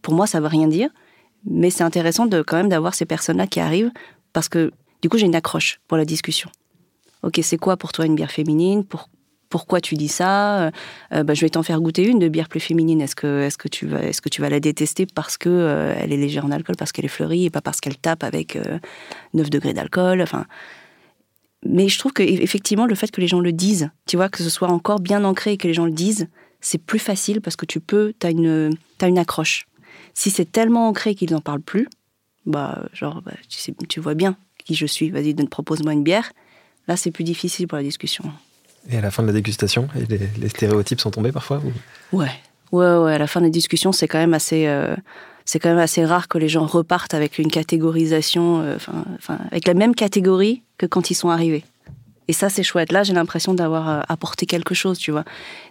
[0.01, 0.89] pour moi, ça veut rien dire,
[1.45, 3.91] mais c'est intéressant de quand même d'avoir ces personnes-là qui arrivent
[4.33, 4.71] parce que
[5.03, 6.49] du coup, j'ai une accroche pour la discussion
[7.23, 8.83] ok, c'est quoi pour toi une bière féminine?
[9.49, 10.67] Pourquoi tu dis ça?
[10.67, 10.71] Euh,
[11.13, 13.01] euh, bah, Je vais t'en faire goûter une de bière plus féminine.
[13.01, 15.93] Est-ce que, est que, tu vas, est que tu vas la détester parce que euh,
[15.97, 18.57] elle est légère en alcool, parce qu'elle est fleurie, et pas parce qu'elle tape avec
[19.33, 20.21] 9 degrés d'alcool?
[20.21, 20.45] Enfin,
[21.65, 24.49] Mais je trouve qu'effectivement, le fait que les gens le disent, tu vois, que ce
[24.49, 26.27] soit encore bien ancré et que les gens le disent,
[26.61, 29.67] c'est plus facile parce que tu peux, tu as une, as une accroche.
[30.13, 31.87] Si c'est tellement ancré qu'ils n'en parlent plus,
[32.45, 36.31] bah, genre, bah, tu, tu vois bien qui je suis, vas-y, propose-moi une bière.
[36.91, 38.25] Là, c'est plus difficile pour la discussion.
[38.89, 41.61] Et à la fin de la dégustation, les, stéréotypes sont tombés parfois
[42.11, 42.27] Ouais,
[42.73, 43.13] ouais, ouais.
[43.13, 44.93] À la fin de la discussion, c'est quand même assez, euh,
[45.45, 48.77] c'est quand même assez rare que les gens repartent avec une catégorisation, euh,
[49.51, 51.63] avec la même catégorie que quand ils sont arrivés.
[52.27, 52.91] Et ça, c'est chouette.
[52.91, 55.23] Là, j'ai l'impression d'avoir euh, apporté quelque chose, tu vois.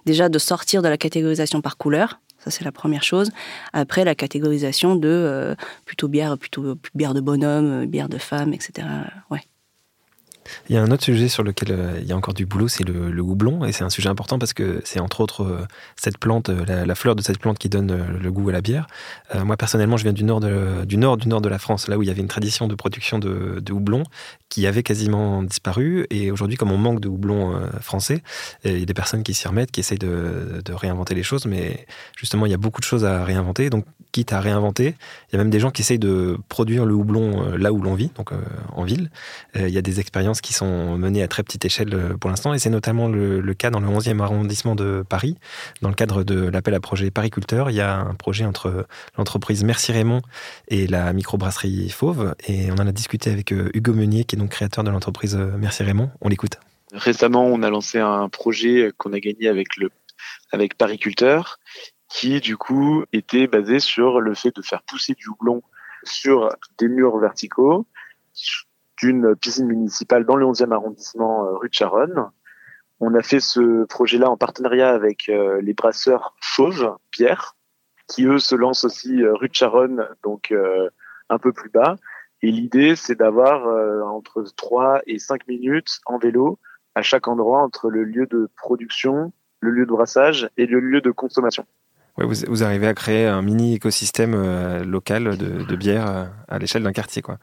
[0.06, 2.18] Déjà, de sortir de la catégorisation par couleur.
[2.38, 3.30] Ça, c'est la première chose.
[3.74, 5.54] Après, la catégorisation de
[5.84, 8.88] plutôt bière, plutôt bière de bonhomme, bière de femme, etc.
[9.30, 9.42] Ouais.
[10.68, 12.68] Il y a un autre sujet sur lequel euh, il y a encore du boulot,
[12.68, 13.64] c'est le, houblon.
[13.64, 16.94] Et c'est un sujet important parce que c'est entre autres euh, cette plante, euh, la,
[16.94, 18.86] fleur de cette plante qui donne le goût à la bière.
[19.44, 21.98] moi, personnellement, je viens du nord, de, du nord du nord de la France, là
[21.98, 24.02] où il y avait une tradition de production de, houblon
[24.48, 26.06] qui avait quasiment disparu.
[26.10, 28.22] Et aujourd'hui, comme on manque de houblon français,
[28.64, 31.46] il y a des personnes qui s'y remettent, qui essayent de, de, réinventer les choses.
[31.46, 31.86] Mais
[32.16, 33.70] justement, il y a beaucoup de choses à réinventer.
[33.70, 34.96] Donc, quitte à réinventer,
[35.28, 37.94] il y a même des gens qui essayent de produire le houblon là où l'on
[37.94, 38.32] vit, donc
[38.74, 39.10] en ville.
[39.54, 42.54] Il y a des expériences qui sont menées à très petite échelle euh, pour l'instant,
[42.54, 45.36] et c'est notamment le, cas dans le 11e arrondissement de Paris.
[45.82, 49.64] Dans le cadre de l'appel à projet Pariculteur, il y a un projet entre l'entreprise
[49.64, 50.22] Merci Raymond
[50.68, 54.38] et la microbrasserie Fauve, et on en a discuté avec euh, Hugo Meunier, qui est
[54.38, 56.10] donc créateur de l'entreprise euh, Merci Raymond.
[56.20, 56.58] On l'écoute.
[56.92, 59.90] Récemment, on a lancé un projet qu'on a gagné avec le
[60.52, 61.60] avec Pariculteur,
[62.08, 65.62] qui du coup était basé sur le fait de faire pousser du houblon
[66.02, 66.48] sur
[66.78, 67.86] des murs verticaux
[69.00, 72.26] d'une piscine municipale dans le 11e arrondissement euh, rue de Charonne.
[73.00, 77.56] On a fait ce projet-là en partenariat avec euh, les brasseurs Chauve, Pierre,
[78.06, 80.54] qui eux se lancent aussi euh, rue de Charonne, donc
[81.28, 81.96] un peu plus bas.
[82.42, 83.66] Et l'idée, c'est d'avoir
[84.06, 86.58] entre 3 et 5 minutes en vélo
[86.94, 91.00] à chaque endroit entre le lieu de production, le lieu de brassage et le lieu
[91.00, 91.66] de consommation.
[92.16, 97.22] Vous, arrivez à créer un mini écosystème local de, de bière à l'échelle d'un quartier,
[97.22, 97.38] quoi.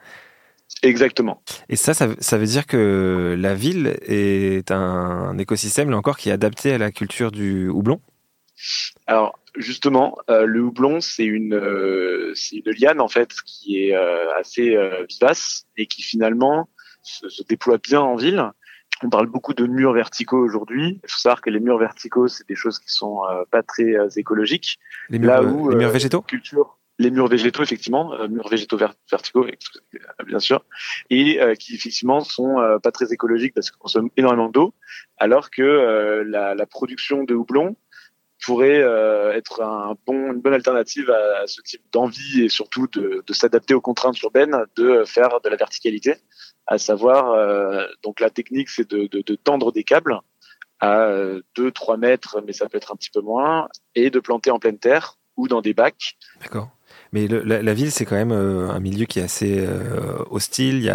[0.83, 1.41] Exactement.
[1.69, 6.33] Et ça, ça, veut dire que la ville est un, écosystème, là encore, qui est
[6.33, 7.99] adapté à la culture du houblon?
[9.07, 14.33] Alors, justement, euh, le houblon, c'est une, euh, une liane, en fait, qui est euh,
[14.37, 14.77] assez
[15.09, 16.69] vivace et qui, finalement,
[17.01, 18.43] se, déploie bien en ville.
[19.03, 20.99] on parle beaucoup de murs verticaux aujourd'hui.
[21.03, 24.77] Il faut savoir que les murs verticaux, c'est des choses qui sont pas très écologiques.
[25.09, 26.21] Les murs, Là où, les murs végétaux?
[26.21, 29.45] culture, les murs végétaux effectivement, murs végétaux verticaux
[30.25, 30.65] bien sûr,
[31.09, 34.73] et qui effectivement sont pas très écologiques parce qu'ils consomment énormément d'eau,
[35.17, 37.75] alors que la, production de houblon
[38.43, 39.61] pourrait euh, être
[40.07, 45.03] une bonne alternative à, ce type d'envie et surtout de, s'adapter aux contraintes urbaines, de
[45.05, 46.15] faire de la verticalité,
[46.67, 50.19] à savoir euh, donc la technique c'est de, de, de, tendre des câbles
[50.79, 51.09] à
[51.57, 54.77] 2-3 mètres, mais ça peut être un petit peu moins, et de planter en pleine
[54.77, 56.17] terre ou dans des bacs.
[56.41, 56.69] D'accord.
[57.13, 60.91] Mais la, ville, c'est quand même euh, un milieu qui est assez euh, hostile.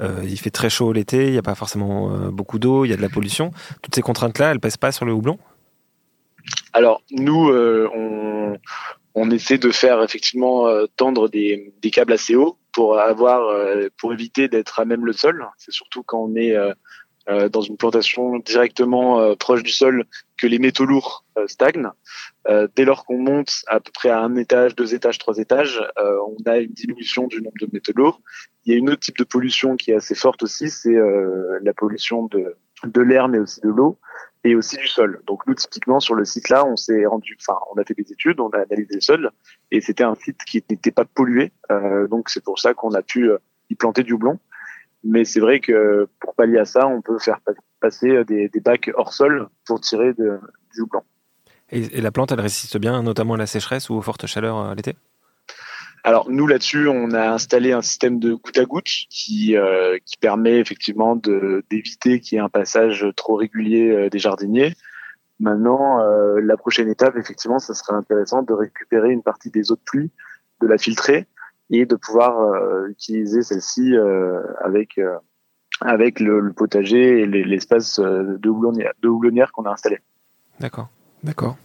[0.00, 2.92] Euh, il fait très chaud l'été, il n'y a pas forcément beaucoup d'eau, il y
[2.92, 3.52] a de la pollution.
[3.82, 5.38] Toutes ces contraintes-là, elles pèsent pas sur le houblon?
[6.72, 7.50] Alors nous,
[9.14, 13.54] on, essaie de faire effectivement tendre des, des, câbles assez hauts pour avoir,
[13.98, 15.46] pour éviter d'être à même le sol.
[15.58, 16.54] C'est surtout quand on est
[17.26, 20.04] dans une plantation directement proche du sol
[20.40, 21.90] que les métaux lourds stagnent.
[22.76, 26.36] dès lors qu'on monte à peu près à un étage, deux étages, trois étages, on
[26.46, 28.20] a une diminution du nombre de métaux lourds.
[28.64, 30.96] Il y a une autre type de pollution qui est assez forte aussi, c'est
[31.62, 33.98] la pollution de, de l'air mais aussi de l'eau
[34.44, 35.22] et aussi du sol.
[35.26, 38.10] Donc nous typiquement sur le site là, on s'est rendu, enfin on a fait des
[38.12, 39.30] études, on a analysé le sol
[39.70, 41.52] et c'était un site qui n'était pas pollué.
[41.70, 44.38] Euh, donc c'est pour ça qu'on a pu euh, y planter du houblon.
[45.02, 47.40] Mais c'est vrai que pour pallier à ça, on peut faire
[47.80, 50.38] passer des, des bacs hors sol pour tirer de,
[50.74, 51.02] du houblon.
[51.70, 54.58] Et, et, la plante, elle résiste bien, notamment à la sécheresse ou aux fortes chaleurs
[54.58, 54.96] euh, l'été?
[56.02, 60.16] Alors nous là-dessus, on a installé un système de goutte à goutte qui euh, qui
[60.16, 64.74] permet effectivement d'éviter qu'il y ait un passage trop régulier euh, des jardiniers.
[65.40, 69.76] Maintenant, euh, la prochaine étape, effectivement, ça serait intéressant de récupérer une partie des eaux
[69.76, 70.10] de pluie,
[70.60, 71.26] de la filtrer
[71.70, 72.34] et de pouvoir
[72.88, 73.94] utiliser celle-ci
[74.60, 74.98] avec
[75.80, 79.98] avec le, potager et l'espace de houblonnière, de houblonnière qu'on a installé.
[80.60, 80.88] D'accord.
[81.22, 81.56] D'accord.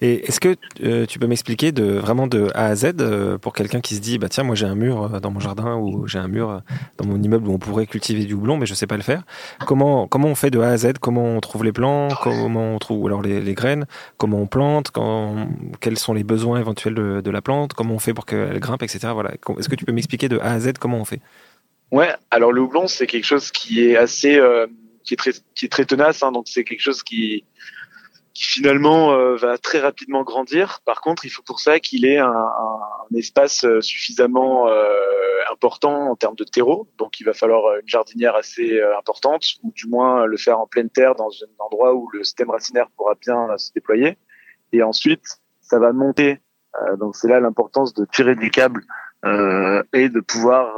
[0.00, 3.52] Et est-ce que euh, tu peux m'expliquer de vraiment de A à Z euh, pour
[3.52, 6.06] quelqu'un qui se dit bah tiens moi j'ai un mur euh, dans mon jardin ou
[6.06, 6.62] j'ai un mur
[6.96, 9.22] dans mon immeuble où on pourrait cultiver du houblon mais je sais pas le faire.
[9.66, 10.94] Comment comment on fait de A à Z?
[11.00, 12.08] Comment on trouve les plants?
[12.22, 13.86] Comment on trouve alors les, graines?
[14.16, 14.92] Comment on plante?
[15.80, 17.74] Quels sont les besoins éventuels de, de la plante?
[17.74, 19.08] Comment on fait pour qu'elle grimpe etc.
[19.12, 19.32] Voilà.
[19.58, 21.20] Est-ce que tu peux m'expliquer de A à Z comment on fait?
[21.92, 22.12] Ouais.
[22.30, 24.40] Alors le houblon c'est quelque chose qui est assez
[25.04, 27.44] qui est très qui est très tenace hein, donc c'est quelque chose qui
[28.34, 30.80] qui finalement euh, va très rapidement grandir.
[30.84, 32.48] Par contre, il faut pour ça qu'il ait un,
[33.14, 34.88] espace euh, suffisamment euh,
[35.52, 36.88] important en termes de terreau.
[36.98, 40.88] Donc, il va falloir une jardinière assez importante, ou du moins le faire en pleine
[40.88, 44.16] terre dans un endroit où le système racinaire pourra bien se déployer.
[44.72, 46.40] Et ensuite, ça va monter.
[46.98, 48.84] donc, c'est là l'importance de tirer des câbles
[49.24, 50.74] et de pouvoir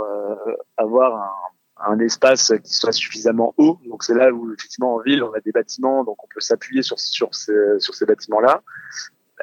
[0.76, 3.78] avoir un espace qui soit suffisamment haut.
[3.86, 6.82] Donc c'est là où effectivement en ville on a des bâtiments, donc on peut s'appuyer
[6.82, 8.62] sur ces, bâtiments-là.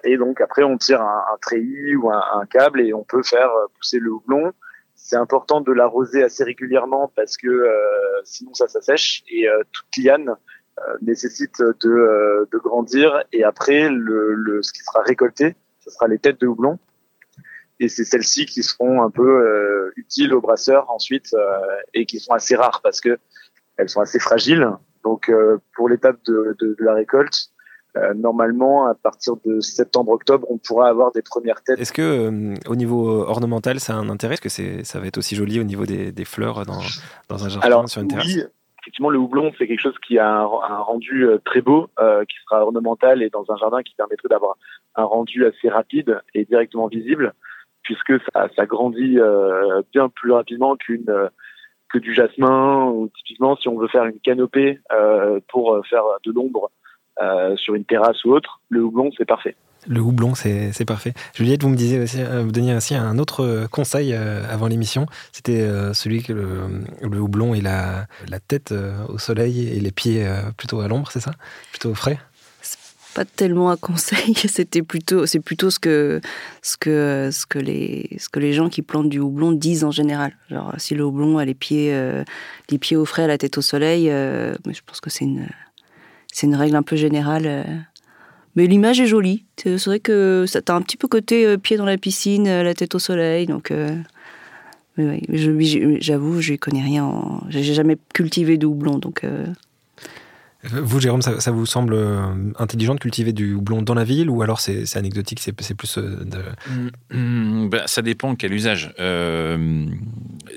[0.04, 3.52] Et donc après on tire un, un treillis ou un, câble et on peut faire
[3.78, 4.54] pousser le houblon.
[4.96, 9.98] C'est important de l'arroser assez régulièrement parce que euh, sinon ça s'assèche et euh, toute
[9.98, 16.20] liane euh, nécessite de, euh, grandir et après ce qui sera récolté, ce sera les
[16.20, 16.80] têtes de houblon
[17.82, 21.40] et c'est celles-ci qui seront un peu euh, utiles aux brasseurs ensuite euh,
[21.96, 23.18] et qui sont assez rares parce que
[23.78, 24.70] elles sont assez fragiles.
[25.04, 27.50] Donc euh, pour l'étape de, de, de, la récolte,
[28.16, 31.80] normalement à partir de septembre-octobre, on pourra avoir des premières têtes.
[31.80, 34.36] Est-ce que au niveau ornemental, ça a un intérêt?
[34.36, 36.80] Est-ce que ça va être aussi joli au niveau des, des fleurs dans,
[37.28, 38.28] dans un jardin Alors, sur une terrasse?
[38.28, 38.44] oui.
[38.84, 41.88] Effectivement, le houblon, c'est quelque chose qui a un, un rendu très beau,
[42.28, 44.58] qui sera ornemental et dans un jardin qui permettrait d'avoir
[44.96, 47.34] un rendu assez rapide et directement visible
[47.92, 51.28] puisque ça, grandit euh, bien plus rapidement qu'une euh,
[51.90, 56.32] que du jasmin ou typiquement si on veut faire une canopée euh, pour faire de
[56.32, 56.72] l'ombre
[57.58, 59.56] sur une terrasse ou autre, le houblon c'est parfait.
[59.88, 61.14] Le houblon, c'est parfait.
[61.36, 65.06] Juliette, vous me disiez aussi, vous donniez aussi un autre conseil avant l'émission.
[65.32, 68.74] C'était celui que le, houblon et la, la tête
[69.10, 70.28] au soleil et les pieds
[70.58, 71.32] plutôt à l'ombre, c'est ça?
[71.72, 72.18] Plutôt frais?
[73.14, 76.22] Pas tellement un conseil, c'était plutôt, c'est plutôt ce que,
[76.62, 79.92] ce que, ce que les, ce que les gens qui plantent du houblon disent en
[79.92, 80.34] général.
[80.50, 82.24] Genre, si le houblon a les pieds, euh,
[82.70, 85.48] les pieds au frais, la tête au soleil, euh, je pense que c'est une,
[86.32, 87.44] c'est une règle un peu générale.
[87.46, 87.64] Euh.
[88.56, 89.46] Mais l'image est jolie.
[89.58, 92.96] C'est vrai que ça a un petit peu côté pied dans la piscine, la tête
[92.96, 93.72] au soleil, donc.
[94.98, 97.06] j'avoue, je connais rien.
[97.06, 97.44] En...
[97.48, 99.24] J'ai jamais cultivé de houblon, donc.
[100.64, 102.22] Vous, Jérôme, ça, vous semble euh,
[102.60, 106.24] intelligent de cultiver du houblon dans la ville ou alors c'est anecdotique, c'est plus euh,
[106.24, 106.40] de...
[106.70, 108.94] Mmh, mmh, bah, ça dépend quel usage.
[109.00, 109.88] Euh,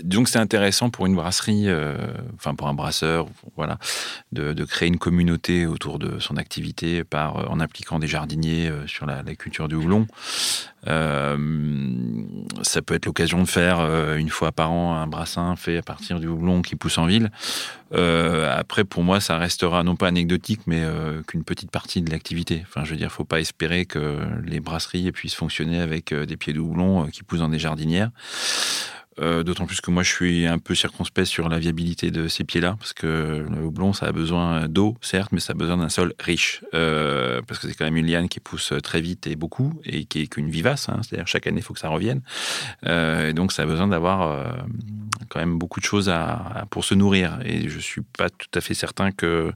[0.02, 1.96] donc c'est intéressant pour une brasserie, euh,
[2.34, 3.26] enfin pour un brasseur,
[3.56, 3.78] voilà,
[4.32, 9.06] de, créer une communauté autour de son activité euh, en impliquant des jardiniers euh, sur
[9.06, 10.06] la, culture du houblon.
[10.86, 11.36] ça
[12.82, 13.80] peut être l'occasion de faire
[14.16, 17.30] une fois par an un brassin fait à partir du houblon qui pousse en ville.
[17.92, 20.84] après, pour moi, ça restera non pas anecdotique, mais
[21.26, 22.64] qu'une petite partie de l'activité.
[22.68, 26.52] Enfin, je veux dire, faut pas espérer que les brasseries puissent fonctionner avec des pieds
[26.52, 28.10] de houblon qui poussent dans des jardinières.
[29.20, 32.44] Euh, d'autant plus que moi, je suis un peu circonspect sur la viabilité de ces
[32.44, 35.88] pieds-là, parce que le houblon, ça a besoin d'eau, certes, mais ça a besoin d'un
[35.88, 39.36] sol riche, euh, parce que c'est quand même une liane qui pousse très vite et
[39.36, 42.22] beaucoup, et qui est qu'une vivace, hein, c'est-à-dire chaque année, il faut que ça revienne.
[42.86, 44.54] Euh, et donc, ça a besoin d'avoir
[45.28, 46.12] quand même beaucoup de choses
[46.70, 47.38] pour se nourrir.
[47.44, 49.52] Et je suis pas tout à fait certain que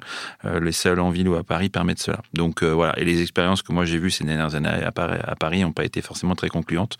[0.60, 2.22] les sols en ville ou à Paris permettent cela.
[2.32, 4.92] Donc voilà, et les expériences que moi j'ai vues ces dernières années à
[5.36, 6.96] Paris n'ont pas été forcément très concluantes.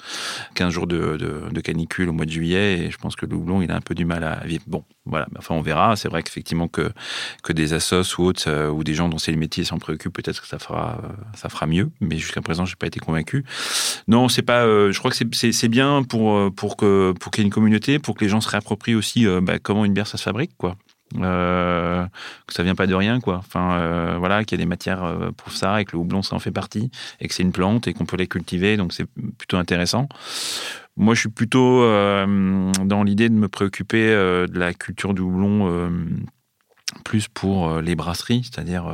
[0.55, 3.71] 15 jours de canicule au mois de juillet et je pense que le houblon, il
[3.71, 4.65] a un peu du mal à vivre.
[4.67, 5.97] Bon, voilà, enfin on verra.
[5.97, 6.93] C'est vrai qu'effectivement que,
[7.43, 10.13] que des assos ou autres, euh, ou des gens dont c'est le métier s'en préoccupent,
[10.13, 13.45] peut-être que ça fera, euh, ça fera mieux, mais jusqu'à présent, j'ai pas été convaincu.
[14.07, 17.45] Non, c'est pas, euh, je crois que c'est bien pour, pour que pour qu'il y
[17.45, 20.19] ait une communauté, pour que les gens se réapproprient aussi bah, comment une bière ça
[20.19, 20.77] se fabrique, quoi.
[21.15, 22.09] Que
[22.49, 23.37] ça vient pas de rien, quoi.
[23.39, 26.39] Enfin, voilà, qu'il y a des matières pour ça et que le houblon, ça en
[26.39, 29.07] fait partie et que c'est une plante et qu'on peut les cultiver, donc c'est
[29.39, 30.09] plutôt intéressant.
[30.99, 35.91] Moi, je suis plutôt dans l'idée de me préoccuper de la culture du houblon
[37.05, 38.93] plus pour les brasseries, c'est-à-dire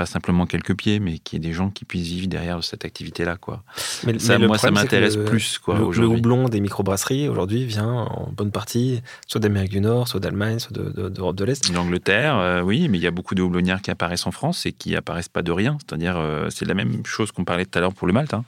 [0.00, 2.86] pas simplement quelques pieds, mais qu'il y ait des gens qui puissent vivre derrière cette
[2.86, 3.62] activité-là, quoi.
[4.06, 5.78] Mais, ça, moi, ça m'intéresse plus, quoi.
[5.78, 10.18] Le, le houblon des microbrasseries aujourd'hui vient en bonne partie soit d'Amérique du Nord, soit
[10.18, 11.70] d'Allemagne, soit d'Europe de, l'Est.
[11.70, 14.72] D'Angleterre, euh, oui, mais il y a beaucoup de houblonnières qui apparaissent en France et
[14.72, 15.76] qui apparaissent pas de rien.
[15.86, 18.32] C'est-à-dire, euh, c'est la même chose qu'on parlait tout à l'heure pour le malt.
[18.32, 18.44] Hein.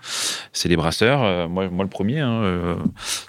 [0.54, 1.22] C'est les brasseurs.
[1.22, 2.20] Euh, moi, moi, le premier.
[2.20, 2.78] Hein,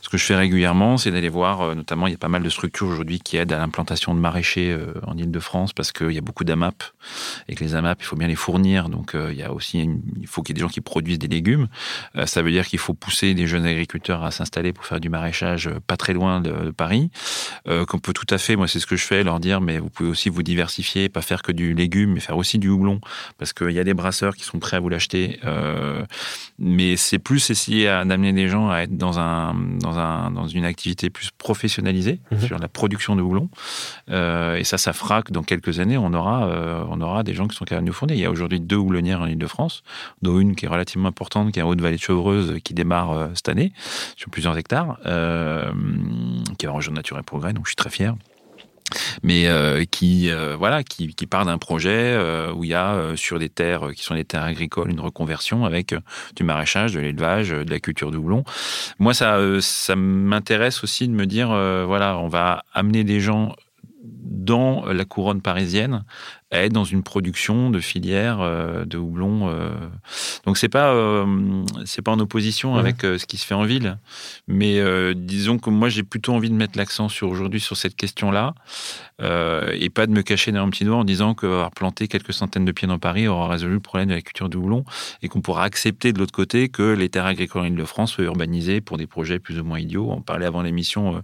[0.02, 1.76] ce que je fais régulièrement, c'est d'aller voir.
[1.76, 4.78] notamment, il y a pas mal de structures aujourd'hui qui aident à l'implantation de maraîchers
[5.06, 6.82] en Ile-de-France parce qu'il y a beaucoup d'AMAP
[7.48, 8.90] et que les AMAP, il faut bien les fournir.
[8.90, 11.20] Donc, euh, il y a aussi, il faut qu'il y ait des gens qui produisent
[11.20, 11.68] des légumes.
[12.16, 15.10] Euh, ça veut dire qu'il faut pousser des jeunes agriculteurs à s'installer pour faire du
[15.10, 17.10] maraîchage euh, pas très loin de, Paris.
[17.66, 19.90] Qu'on peut tout à fait, moi, c'est ce que je fais, leur dire, mais vous
[19.90, 23.00] pouvez aussi vous diversifier, pas faire que du légume, mais faire aussi du houblon,
[23.38, 25.40] parce qu'il y a des brasseurs qui sont prêts à vous l'acheter.
[26.58, 30.66] mais c'est plus essayer d'amener des gens à être dans un, dans un, dans une
[30.66, 33.50] activité plus professionnalisée mmh sur la production de houblon.
[34.10, 36.48] et ça, ça fera que dans quelques années, on aura,
[36.90, 38.03] on aura des gens qui sont capables de nous fournir.
[38.12, 39.84] Il y a aujourd'hui deux houblonnières en Ile-de-France,
[40.22, 43.28] dont une qui est relativement importante, qui est en Haute-Vallée de Chevreuse, qui démarre euh,
[43.34, 43.74] cette année,
[44.16, 45.72] sur plusieurs hectares, euh,
[46.58, 48.16] qui va rejoindre Nature et Progrès, donc je suis très fier
[49.24, 52.16] mais euh, qui voilà qui, part d'un projet
[52.54, 55.96] où il y a sur des terres qui sont des terres agricoles une reconversion avec
[56.36, 58.44] du maraîchage, de l'élevage, de la culture de houblon.
[59.00, 61.48] Moi ça ça m'intéresse aussi de me dire
[61.88, 63.56] voilà on va amener des gens
[64.34, 66.04] dans la couronne parisienne
[66.62, 69.50] être dans une production de filière euh, de houblon.
[69.50, 69.72] Euh.
[70.46, 73.98] Donc c'est pas euh, c'est pas en opposition avec ce qui se fait en ville,
[74.48, 74.82] mais
[75.16, 78.54] disons que moi j'ai plutôt envie de mettre l'accent sur aujourd'hui sur cette question-là
[79.20, 82.66] et pas de me cacher dans un petit doigt en disant qu'avoir planté quelques centaines
[82.66, 84.84] de pieds dans Paris aura résolu le problème de la culture du houblon
[85.22, 88.82] et qu'on pourra accepter de l'autre côté que les terres agricoles en Ile-de-France soient urbanisées
[88.82, 90.12] pour des projets plus ou moins idiots.
[90.12, 91.22] On parlait avant l'émission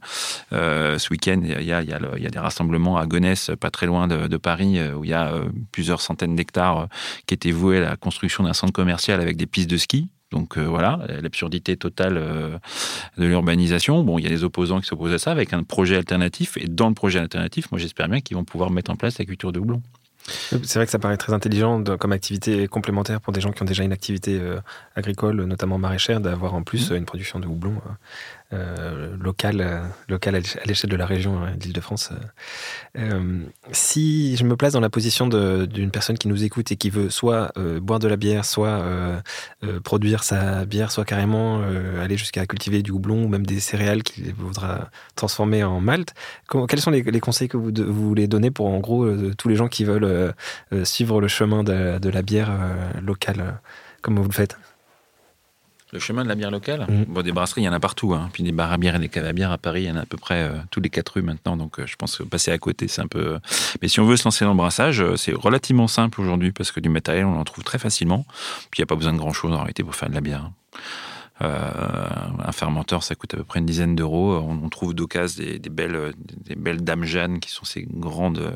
[0.52, 3.72] ce week-end, il y a, il y, a y a des rassemblements à Gonesse, pas
[3.72, 6.86] très loin de, de Paris, où il y a euh, plusieurs centaines d'hectares euh,
[7.26, 10.10] qui étaient voués à la construction d'un centre commercial avec des pistes de ski.
[10.32, 12.16] Donc euh, voilà, l'absurdité totale
[13.18, 14.04] de l'urbanisation.
[14.04, 16.58] Bon, il y a des opposants qui s'opposent à ça avec un projet alternatif.
[16.58, 19.26] Et dans le projet alternatif, moi j'espère bien qu'ils vont pouvoir mettre en place la
[19.26, 19.82] culture de houblon.
[20.28, 23.66] C'est vrai que ça paraît très intelligent comme activité complémentaire pour des gens qui ont
[23.66, 24.40] déjà une activité
[24.96, 26.96] agricole, notamment maraîchère, d'avoir en plus mmh.
[26.98, 27.82] une production de houblon
[28.52, 32.10] euh, local, euh, à l'échelle de la région euh, d'Île-de-France.
[33.72, 37.12] si je me place dans la position d'une personne qui nous écoute et qui veut
[37.12, 38.84] soit boire de la bière, soit
[39.84, 41.62] produire sa bière, soit carrément
[42.02, 46.14] aller jusqu'à cultiver du houblon ou même des céréales qu'il voudra transformer en malt,
[46.68, 49.08] quels sont les, conseils que vous, vous, voulez donner pour en gros
[49.38, 50.34] tous les gens qui veulent
[50.84, 52.52] suivre le chemin de, de la bière
[53.02, 53.60] locale
[54.02, 54.58] comme vous le faites?
[55.92, 57.06] Le chemin de la bière locale mm.
[57.08, 58.14] Bon, des brasseries, il y en a partout.
[58.14, 58.30] Hein.
[58.34, 59.96] Puis des bars à bière et des caves à bière à Paris, il y en
[59.96, 61.58] a à peu près euh, tous les quatre rues maintenant.
[61.58, 63.34] Donc euh, je pense que passer à côté, c'est un peu.
[63.34, 63.40] Euh,
[63.82, 66.80] mais si on veut se lancer dans le brassage, c'est relativement simple aujourd'hui parce que
[66.80, 68.26] du matériel, on en trouve très facilement.
[68.72, 70.22] Puis il n'y a pas besoin de grand chose en réalité pour faire de la
[70.22, 70.52] bière.
[71.42, 74.36] un fermenteur, ça coûte à peu près une dizaine d'euros.
[74.36, 78.54] On, trouve d'occasion des, des, belles, des belles dames Jeanne qui sont ces grandes,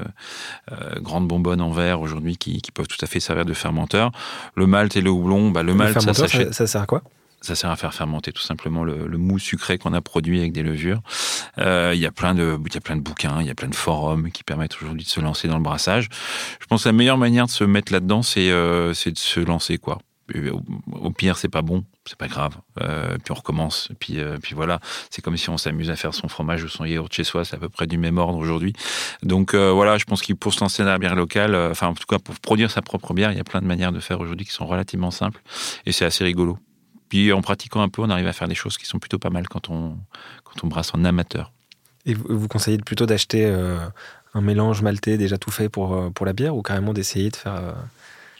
[0.97, 4.11] grandes bonbonnes en verre aujourd'hui qui, peuvent tout à fait servir de fermenteur.
[4.55, 6.47] Le malt et le houblon, bah, le, malt, ça s'achète.
[6.49, 7.03] Ça, ça sert à quoi?
[7.43, 10.63] Ça sert à faire fermenter tout simplement le, mou sucré qu'on a produit avec des
[10.63, 11.01] levures.
[11.57, 13.67] Il y a plein de, il y a plein de bouquins, il y a plein
[13.67, 16.09] de forums qui permettent aujourd'hui de se lancer dans le brassage.
[16.59, 18.51] Je pense que la meilleure manière de se mettre là-dedans, c'est
[18.93, 19.99] c'est de se lancer quoi.
[20.91, 22.55] Au pire, c'est pas bon, c'est pas grave.
[22.81, 23.89] Euh, puis on recommence.
[23.99, 24.79] Puis, euh, puis voilà,
[25.09, 27.43] c'est comme si on s'amuse à faire son fromage ou son yaourt chez soi.
[27.43, 28.73] C'est à peu près du même ordre aujourd'hui.
[29.21, 31.93] Donc euh, voilà, je pense qu'il pour se lancer dans la bière locale, enfin en
[31.93, 34.19] tout cas pour produire sa propre bière, il y a plein de manières de faire
[34.21, 35.41] aujourd'hui qui sont relativement simples
[35.85, 36.57] et c'est assez rigolo.
[37.13, 39.29] Puis en pratiquant un peu, on arrive à faire des choses qui sont plutôt pas
[39.29, 39.95] mal quand on
[40.43, 41.51] quand on brasse en amateur.
[42.07, 43.45] Et vous, conseillez plutôt d'acheter
[44.33, 47.75] un mélange maltais déjà tout fait pour pour la bière ou carrément d'essayer de faire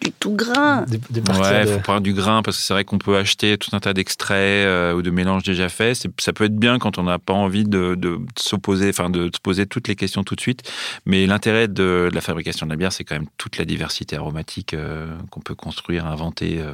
[0.03, 0.85] du tout grain.
[0.91, 3.79] ouais, il faut prendre du grain parce que c'est vrai qu'on peut acheter tout un
[3.79, 6.07] tas d'extraits euh, ou de mélanges déjà faits.
[6.19, 9.65] Ça peut être bien quand on n'a pas envie de, s'opposer, enfin de se poser
[9.65, 10.69] toutes les questions tout de suite.
[11.05, 14.73] Mais l'intérêt de, la fabrication de la bière, c'est quand même toute la diversité aromatique
[14.73, 16.59] euh, qu'on peut construire, inventer.
[16.59, 16.73] Euh,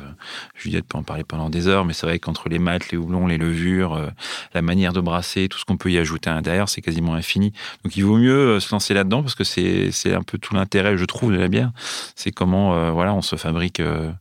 [0.55, 3.27] Juliette peut en parler pendant des heures, mais c'est vrai qu'entre les maths, les houblons,
[3.27, 4.11] les levures,
[4.53, 7.53] la manière de brasser, tout ce qu'on peut y ajouter à l'intérieur, c'est quasiment infini.
[7.84, 11.05] Donc il vaut mieux se lancer là-dedans parce que c'est un peu tout l'intérêt, je
[11.05, 11.71] trouve, de la bière.
[12.15, 14.11] C'est comment, voilà, on se fabrique euh,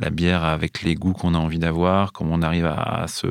[0.00, 3.26] la bière avec les goûts qu'on a envie d'avoir, comment on arrive à, se,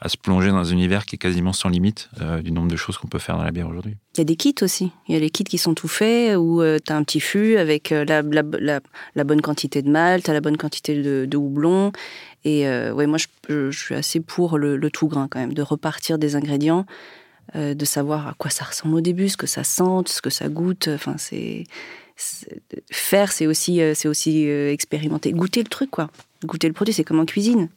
[0.00, 2.76] à se plonger dans un univers qui est quasiment sans limite euh, du nombre de
[2.76, 3.96] choses qu'on peut faire dans la bière aujourd'hui.
[4.14, 4.92] Il y a des kits aussi.
[5.08, 7.20] Il y a les kits qui sont tout faits où euh, tu as un petit
[7.20, 11.92] fût avec la, la, bonne quantité de malt, la bonne quantité de, houblon.
[12.44, 16.18] Et ouais, moi, je, suis assez pour le, le, tout grain quand même, de repartir
[16.18, 16.86] des ingrédients,
[17.54, 20.48] de savoir à quoi ça ressemble au début, ce que ça sente, ce que ça
[20.48, 20.88] goûte.
[20.88, 21.64] Enfin, c'est
[22.90, 26.10] faire, c'est aussi, euh, c'est aussi euh, expérimenter, goûter le truc, quoi
[26.44, 27.68] goûter le produit, c'est comme en cuisine.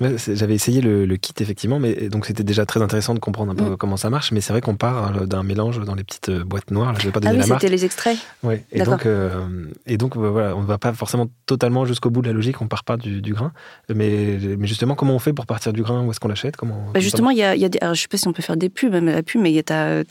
[0.00, 3.70] J'avais essayé le, kit effectivement, mais donc c'était déjà très intéressant de comprendre un peu
[3.70, 3.76] mm.
[3.76, 4.32] comment ça marche.
[4.32, 6.98] Mais c'est vrai qu'on part euh, d'un mélange dans les petites euh, boîtes noires.
[6.98, 8.18] je vais pas donner ah oui, c'était les extraits.
[8.42, 8.56] Oui.
[8.72, 12.28] Et donc, euh, et donc voilà, on ne va pas forcément totalement jusqu'au bout de
[12.28, 12.60] la logique.
[12.62, 13.52] On part pas du, grain,
[13.94, 16.04] mais, mais justement, comment on fait pour partir du grain?
[16.04, 16.56] Où est-ce qu'on l'achète?
[16.56, 18.32] Comment bah, Justement, il y a, y a des, alors, je sais pas si on
[18.32, 20.04] peut faire des pubs, même la pub, mais tu as,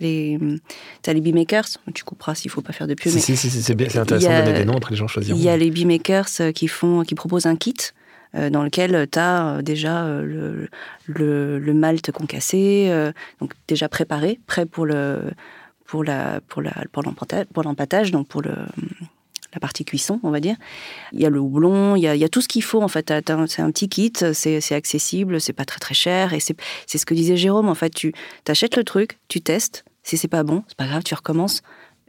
[0.00, 0.38] les
[1.06, 1.66] as les beemakers.
[1.94, 3.12] Tu couperas s'il faut pas faire de pub.
[3.12, 5.38] Si, si, si, c'est intéressant de donner des noms entre les gens choisiront.
[5.38, 7.76] Il y a les beemakers qui font qui propose un kit
[8.34, 10.66] euh, dans lequel tu as euh, déjà euh,
[11.06, 12.92] le, le, malt concassé,
[13.40, 15.30] donc déjà préparé, prêt pour le
[15.84, 17.02] pour la pour la pour
[17.62, 18.54] l'empâtage, donc pour le
[19.54, 20.56] la partie cuisson, on va dire.
[21.12, 23.10] Il y a le houblon, il y a, tout ce qu'il faut en fait.
[23.46, 27.14] C'est un petit kit, c'est accessible, c'est pas très très cher et c'est ce que
[27.14, 27.68] disait Jérôme.
[27.68, 28.12] En fait, tu
[28.46, 29.84] achètes le truc, tu testes.
[30.02, 31.62] Si c'est pas bon, c'est pas grave, tu recommences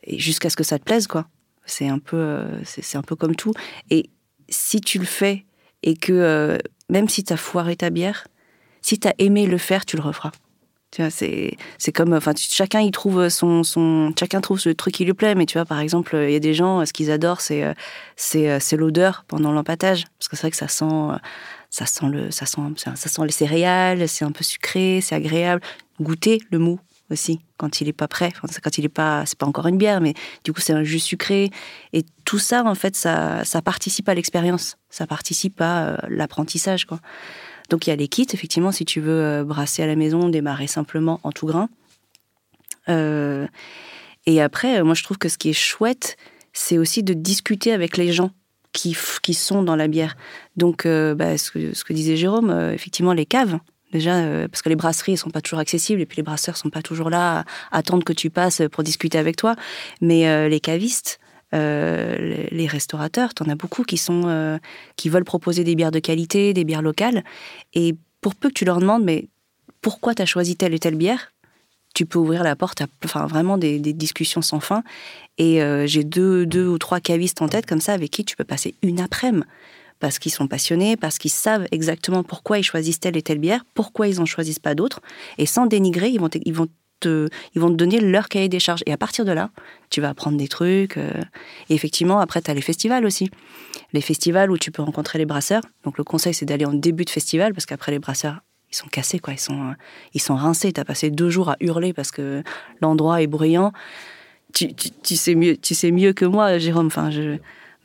[0.07, 1.27] jusqu'à ce que ça te plaise quoi.
[1.65, 3.53] C'est un peu c'est un peu comme tout.
[3.89, 4.09] Et
[4.49, 5.45] si tu le fais
[5.83, 6.57] et que euh,
[6.89, 8.27] même si tu as foiré ta bière,
[8.81, 10.31] si tu as aimé le faire, tu le referas.
[10.91, 14.93] Tu vois, c'est, c'est comme, enfin, chacun y trouve son, son, chacun trouve le truc
[14.93, 15.35] qui lui plaît.
[15.35, 17.73] Mais tu vois, par exemple, il y a des gens, ce qu'ils adorent, c'est, euh,
[18.15, 21.19] c'est, euh, c'est l'odeur pendant l'empâtage, parce que c'est vrai que ça sent,
[21.69, 25.61] ça sent le, ça sent, ça sent les céréales, c'est un peu sucré, c'est agréable.
[25.99, 26.79] Goûter le mou,
[27.09, 28.31] aussi quand il est pas prêt.
[28.61, 30.99] quand il est pas, c'est pas encore une bière, mais du coup c'est un jus
[30.99, 31.49] sucré.
[31.93, 36.85] Et tout ça, en fait, ça, ça participe à l'expérience, ça participe à euh, l'apprentissage,
[36.85, 36.99] quoi.
[37.69, 40.29] Donc il y a les kits, effectivement, si tu veux euh, brasser à la maison,
[40.29, 41.69] démarrer simplement en tout grain.
[42.89, 43.47] Euh,
[44.25, 46.17] et après, moi je trouve que ce qui est chouette,
[46.53, 48.31] c'est aussi de discuter avec les gens
[48.73, 50.15] qui, qui sont dans la bière.
[50.55, 53.59] Donc, bah, ce, que, disait Jérôme, effectivement, les caves,
[53.97, 56.53] Déjà, euh, parce que les brasseries ne sont pas toujours accessibles et puis les brasseurs
[56.53, 57.39] ne sont pas toujours là
[57.71, 59.55] à attendre que tu passes pour discuter avec toi.
[60.01, 61.19] Mais euh, les cavistes,
[61.55, 64.59] euh, les, restaurateurs, tu en as beaucoup qui, sont,
[64.97, 67.23] qui veulent proposer des bières de qualité, des bières locales.
[67.73, 69.29] Et pour peu que tu leur demandes, mais
[69.81, 71.31] pourquoi tu as choisi telle et telle bière
[71.95, 74.83] tu peux ouvrir la porte à enfin, vraiment des, discussions sans fin.
[75.39, 78.43] Et j'ai deux, deux ou trois cavistes en tête comme ça avec qui tu peux
[78.43, 79.47] passer une après-midi
[79.99, 83.63] parce qu'ils sont passionnés, parce qu'ils savent exactement pourquoi ils choisissent telle et telle bière,
[83.73, 85.01] pourquoi ils n'en choisissent pas d'autres.
[85.37, 86.67] Et sans dénigrer, ils vont, ils vont
[86.99, 88.83] te, ils vont te donner leur cahier des charges.
[88.85, 89.49] Et à partir de là,
[89.89, 90.97] tu vas apprendre des trucs.
[90.97, 91.11] Euh,
[91.69, 93.29] et effectivement, après, tu as les festivals aussi.
[93.93, 95.63] Les festivals où tu peux rencontrer les brasseurs.
[95.83, 98.41] Donc le conseil, c'est d'aller en début de festival, parce qu'après, les brasseurs,
[98.71, 99.33] ils sont cassés, quoi.
[99.33, 99.75] Ils sont,
[100.13, 100.73] ils sont rincés.
[100.73, 102.43] Tu as passé deux jours à hurler parce que
[102.81, 103.71] l'endroit est bruyant.
[104.53, 106.87] Tu, tu, sais mieux, tu sais mieux que moi, Jérôme.
[106.87, 107.37] Enfin, je,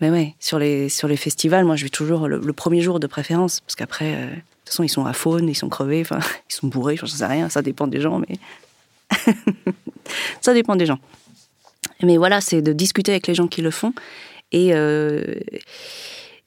[0.02, 3.06] mais ouais, sur les, sur les festivals, moi, je vais toujours le, premier jour de
[3.06, 6.18] préférence, parce qu'après, euh, de toute façon, ils sont à faune, ils sont crevés, enfin,
[6.50, 8.36] ils sont bourrés, je sais rien, ça dépend des gens, mais.
[10.40, 10.98] ça dépend des gens.
[12.02, 13.94] Mais voilà, c'est de discuter avec les gens qui le font.
[14.50, 15.22] Et euh,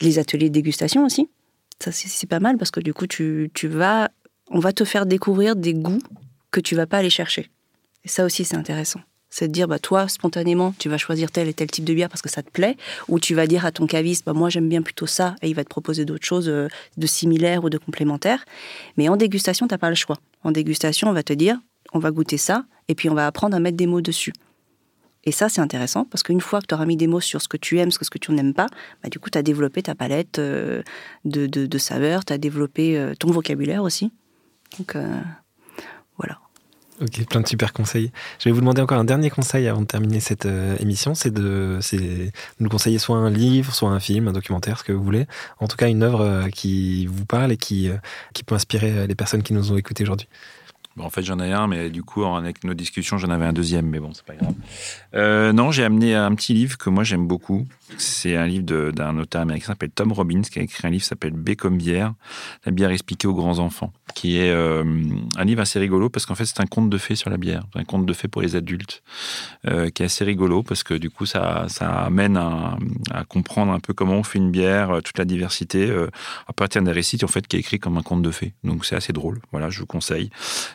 [0.01, 1.29] les ateliers de dégustation aussi.
[1.79, 4.09] Ça, c'est pas mal, parce que du coup, tu, tu vas.
[4.49, 6.01] On va te faire découvrir des goûts
[6.51, 7.49] que tu vas pas aller chercher.
[8.03, 8.99] Et ça aussi, c'est intéressant
[9.37, 12.07] c'est de dire, bah, toi, spontanément, tu vas choisir tel et tel type de bière
[12.07, 12.77] parce que ça te plaît,
[13.09, 15.55] ou tu vas dire à ton caviste, bah, moi, j'aime bien plutôt ça, et il
[15.55, 18.45] va te proposer d'autres choses euh, de similaires ou de complémentaires.
[18.95, 20.15] Mais en dégustation, tu n'as pas le choix.
[20.43, 21.59] En dégustation, on va te dire,
[21.91, 24.31] on va goûter ça, et puis on va apprendre à mettre des mots dessus.
[25.25, 27.49] Et ça, c'est intéressant parce qu'une fois que tu auras mis des mots sur ce
[27.49, 28.67] que tu aimes, ce que tu n'aimes pas,
[29.03, 30.81] bah, du coup, tu as développé ta palette euh,
[31.25, 34.13] de, de, saveurs, tu as développé euh, ton vocabulaire aussi.
[34.79, 34.95] Donc,
[36.17, 36.39] voilà.
[37.01, 38.11] Ok, plein de super conseils.
[38.39, 40.47] Je vais vous demander encore un dernier conseil avant de terminer cette
[40.79, 41.79] émission, c'est de,
[42.59, 45.25] nous conseiller soit un livre, soit un film, un documentaire, ce que vous voulez.
[45.59, 47.89] En tout cas, une œuvre qui vous parle et qui,
[48.33, 50.29] qui peut inspirer les personnes qui nous ont écoutés aujourd'hui
[51.03, 53.87] en fait, j'en ai un, mais du coup, avec nos discussions, j'en avais un deuxième,
[53.87, 54.53] mais bon, c'est pas grave.
[55.13, 57.67] Euh, non, j'ai amené un petit livre que moi j'aime beaucoup.
[57.97, 61.03] C'est un livre d'un auteur américain qui s'appelle Tom Robbins, qui a écrit un livre
[61.03, 62.13] qui s'appelle B comme bière,
[62.65, 64.83] la bière expliquée aux grands enfants, qui est euh,
[65.37, 67.63] un livre assez rigolo parce qu'en fait, c'est un conte de fées sur la bière,
[67.75, 69.03] un conte de fées pour les adultes,
[69.67, 72.77] euh, qui est assez rigolo parce que du coup, ça, ça amène à,
[73.29, 75.91] comprendre un peu comment on fait une bière, toute la diversité,
[76.47, 78.53] à partir des récits, en fait, qui est écrit comme un conte de fées.
[78.63, 79.39] Donc, c'est assez drôle.
[79.51, 80.29] Voilà, je vous conseille.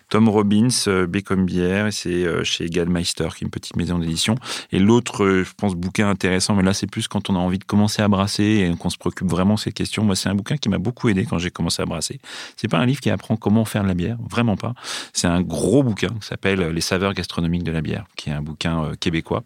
[0.08, 3.98] Tom Robbins, euh, B comme bière, c'est euh, chez Gallmeister, qui est une petite maison
[3.98, 4.34] d'édition.
[4.72, 7.59] Et l'autre, euh, je pense, bouquin intéressant, mais là c'est plus quand on a envie
[7.59, 10.05] de commencer à brasser et qu'on se préoccupe vraiment de ces questions.
[10.05, 12.20] Moi, c'est un bouquin qui m'a beaucoup aidé quand j'ai commencé à brasser.
[12.57, 14.74] C'est pas un livre qui apprend comment faire de la bière, vraiment pas.
[15.12, 18.42] C'est un gros bouquin qui s'appelle Les saveurs gastronomiques de la bière, qui est un
[18.42, 19.44] bouquin québécois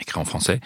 [0.00, 0.60] écrit en français,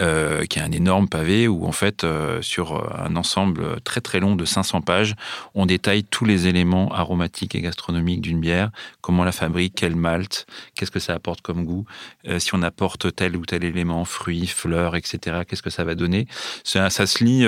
[0.00, 4.00] euh, qui est un énorme pavé où en fait euh, sur euh, un ensemble très
[4.00, 5.14] très long de 500 pages,
[5.54, 8.70] on détaille tous les éléments aromatiques et gastronomiques d'une bière,
[9.00, 11.84] comment la fabrique, quel malt, qu'est-ce que ça apporte comme goût,
[12.38, 15.42] si on apporte tel ou tel élément, fruits, fleurs, etc.
[15.46, 16.26] Qu'est-ce que ça va donner
[16.64, 17.42] ça, se lit,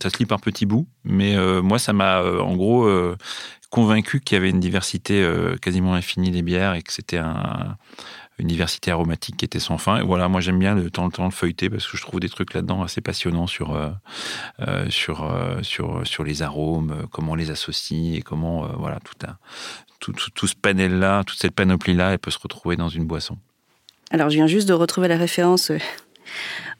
[0.00, 2.88] ça se lit par petits bouts, mais moi ça m'a en gros
[3.70, 5.26] convaincu qu'il y avait une diversité
[5.62, 7.76] quasiment infinie des bières et que c'était un
[8.40, 9.98] une diversité aromatique qui était sans fin.
[9.98, 12.20] Et voilà, moi j'aime bien de temps en temps le feuilleter parce que je trouve
[12.20, 13.90] des trucs là-dedans assez passionnants sur, euh,
[14.60, 19.26] euh, sur, euh, sur, sur les arômes, comment on les associe et comment, voilà, tout,
[19.26, 19.36] un,
[20.00, 23.36] tout, tout, ce panel-là, toute cette panoplie-là, elle peut se retrouver dans une boisson.
[24.10, 25.70] Alors, je viens juste de retrouver la référence.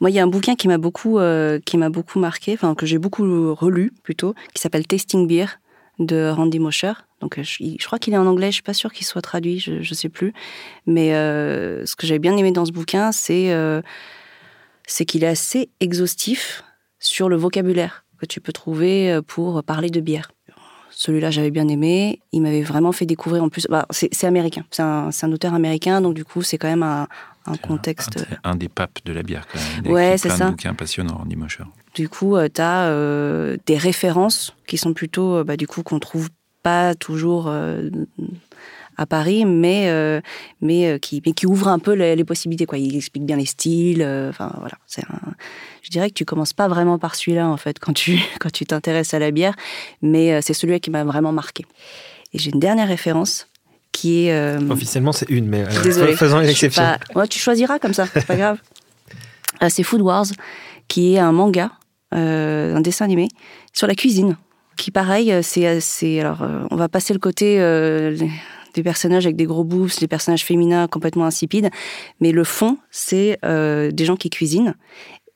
[0.01, 1.19] Moi, il y a un bouquin qui m'a beaucoup,
[1.65, 5.45] qui m'a beaucoup marqué, enfin que j'ai beaucoup relu plutôt, qui s'appelle Tasting Beer
[5.99, 6.93] de Randy Mosher.
[7.21, 8.47] Donc, euh, je, crois qu'il est en anglais.
[8.47, 9.59] Je suis pas sûre qu'il soit traduit.
[9.59, 10.33] Je, ne sais plus.
[10.87, 13.81] Mais euh, ce que j'avais bien aimé dans ce bouquin, c'est euh,
[14.85, 16.63] c'est qu'il est assez exhaustif
[16.99, 20.31] sur le vocabulaire que tu peux trouver pour parler de bière.
[20.91, 22.21] Celui-là, j'avais bien aimé.
[22.31, 23.65] Il m'avait vraiment fait découvrir en plus.
[23.67, 24.63] Bah, c'est américain.
[24.69, 27.07] C'est un, un, auteur américain, donc du coup, c'est quand même un,
[27.47, 28.23] un contexte.
[28.43, 29.91] Un, des papes de la bière, quand même.
[29.91, 30.47] Ouais, c'est ça.
[30.47, 31.63] Un bouquin passionnant, Randy Mosher.
[31.95, 36.29] Du coup, tu as des références qui sont plutôt, bah, du coup, qu'on trouve
[36.61, 37.89] pas toujours euh,
[38.97, 40.21] à Paris, mais, euh,
[40.61, 42.65] mais, euh, qui, mais qui ouvre un peu les, possibilités.
[42.65, 42.77] Quoi.
[42.77, 44.03] Il explique bien les styles.
[44.29, 44.75] Enfin, voilà.
[44.87, 45.03] C'est
[45.81, 48.65] Je dirais que tu commences pas vraiment par celui-là, en fait, quand tu quand tu
[48.65, 49.55] t'intéresses à la bière,
[50.01, 51.65] mais c'est celui-là qui m'a vraiment marqué.
[52.33, 53.47] Et j'ai une dernière référence
[53.91, 54.57] qui est.
[54.69, 55.65] Officiellement, c'est une, mais
[56.15, 56.83] faisons une exception.
[57.29, 58.59] tu choisiras comme ça, c'est pas grave.
[59.69, 60.27] c'est Food Wars,
[60.87, 61.71] qui est un manga,
[62.11, 63.27] un dessin animé
[63.73, 64.37] sur la cuisine
[64.81, 68.17] qui pareil, euh, c'est, c'est alors euh, on va passer le côté euh,
[68.73, 71.69] des personnages avec des gros boufs, des personnages féminins complètement insipides,
[72.19, 74.75] mais le fond, c'est des gens qui cuisinent.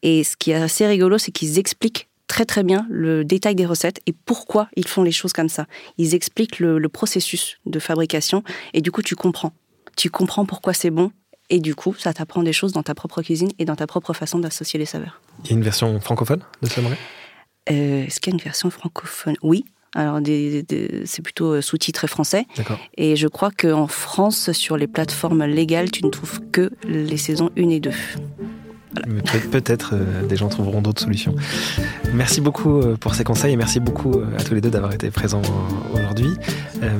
[0.01, 3.65] Et ce qui est assez rigolo, c'est qu'ils expliquent très très bien le détail des
[3.65, 5.67] recettes et pourquoi ils font les choses comme ça.
[5.97, 8.41] Ils expliquent le, le processus de fabrication
[8.73, 9.51] et du coup tu comprends.
[9.95, 11.11] Tu comprends pourquoi c'est bon
[11.49, 14.13] et du coup ça t'apprend des choses dans ta propre cuisine et dans ta propre
[14.13, 15.21] façon d'associer les saveurs.
[15.43, 16.79] Il y a une version francophone de ce
[17.69, 19.35] euh, Est-ce qu'il y a une version francophone?
[19.41, 19.65] Oui.
[19.95, 20.19] Alors,
[21.05, 22.45] c'est plutôt euh, sous-titré français.
[22.97, 27.49] Et je crois qu'en France, sur les plateformes légales, tu ne trouves que les saisons
[27.57, 27.91] 1 et 2.
[29.51, 31.35] Peut-être euh, des gens trouveront d'autres solutions.
[32.13, 34.93] Merci beaucoup euh, pour ces conseils et merci beaucoup euh, à tous les deux d'avoir
[34.93, 35.41] été présents
[35.93, 36.29] aujourd'hui.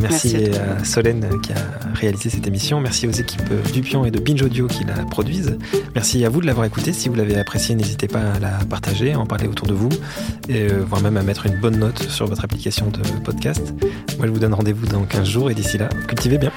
[0.01, 1.55] merci, à, Solène qui a
[1.93, 2.79] réalisé cette émission.
[2.79, 5.57] Merci aux équipes Dupion et de Binge Audio qui la produisent.
[5.93, 6.93] Merci à vous de l'avoir écouté.
[6.93, 9.89] Si vous l'avez apprécié, n'hésitez pas à la partager, à en parler autour de vous,
[10.49, 13.73] et voire même à mettre une bonne note sur votre application de podcast.
[14.17, 16.51] Moi, je vous donne rendez-vous dans 15 jours et d'ici là, cultivez bien.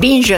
[0.00, 0.34] Binge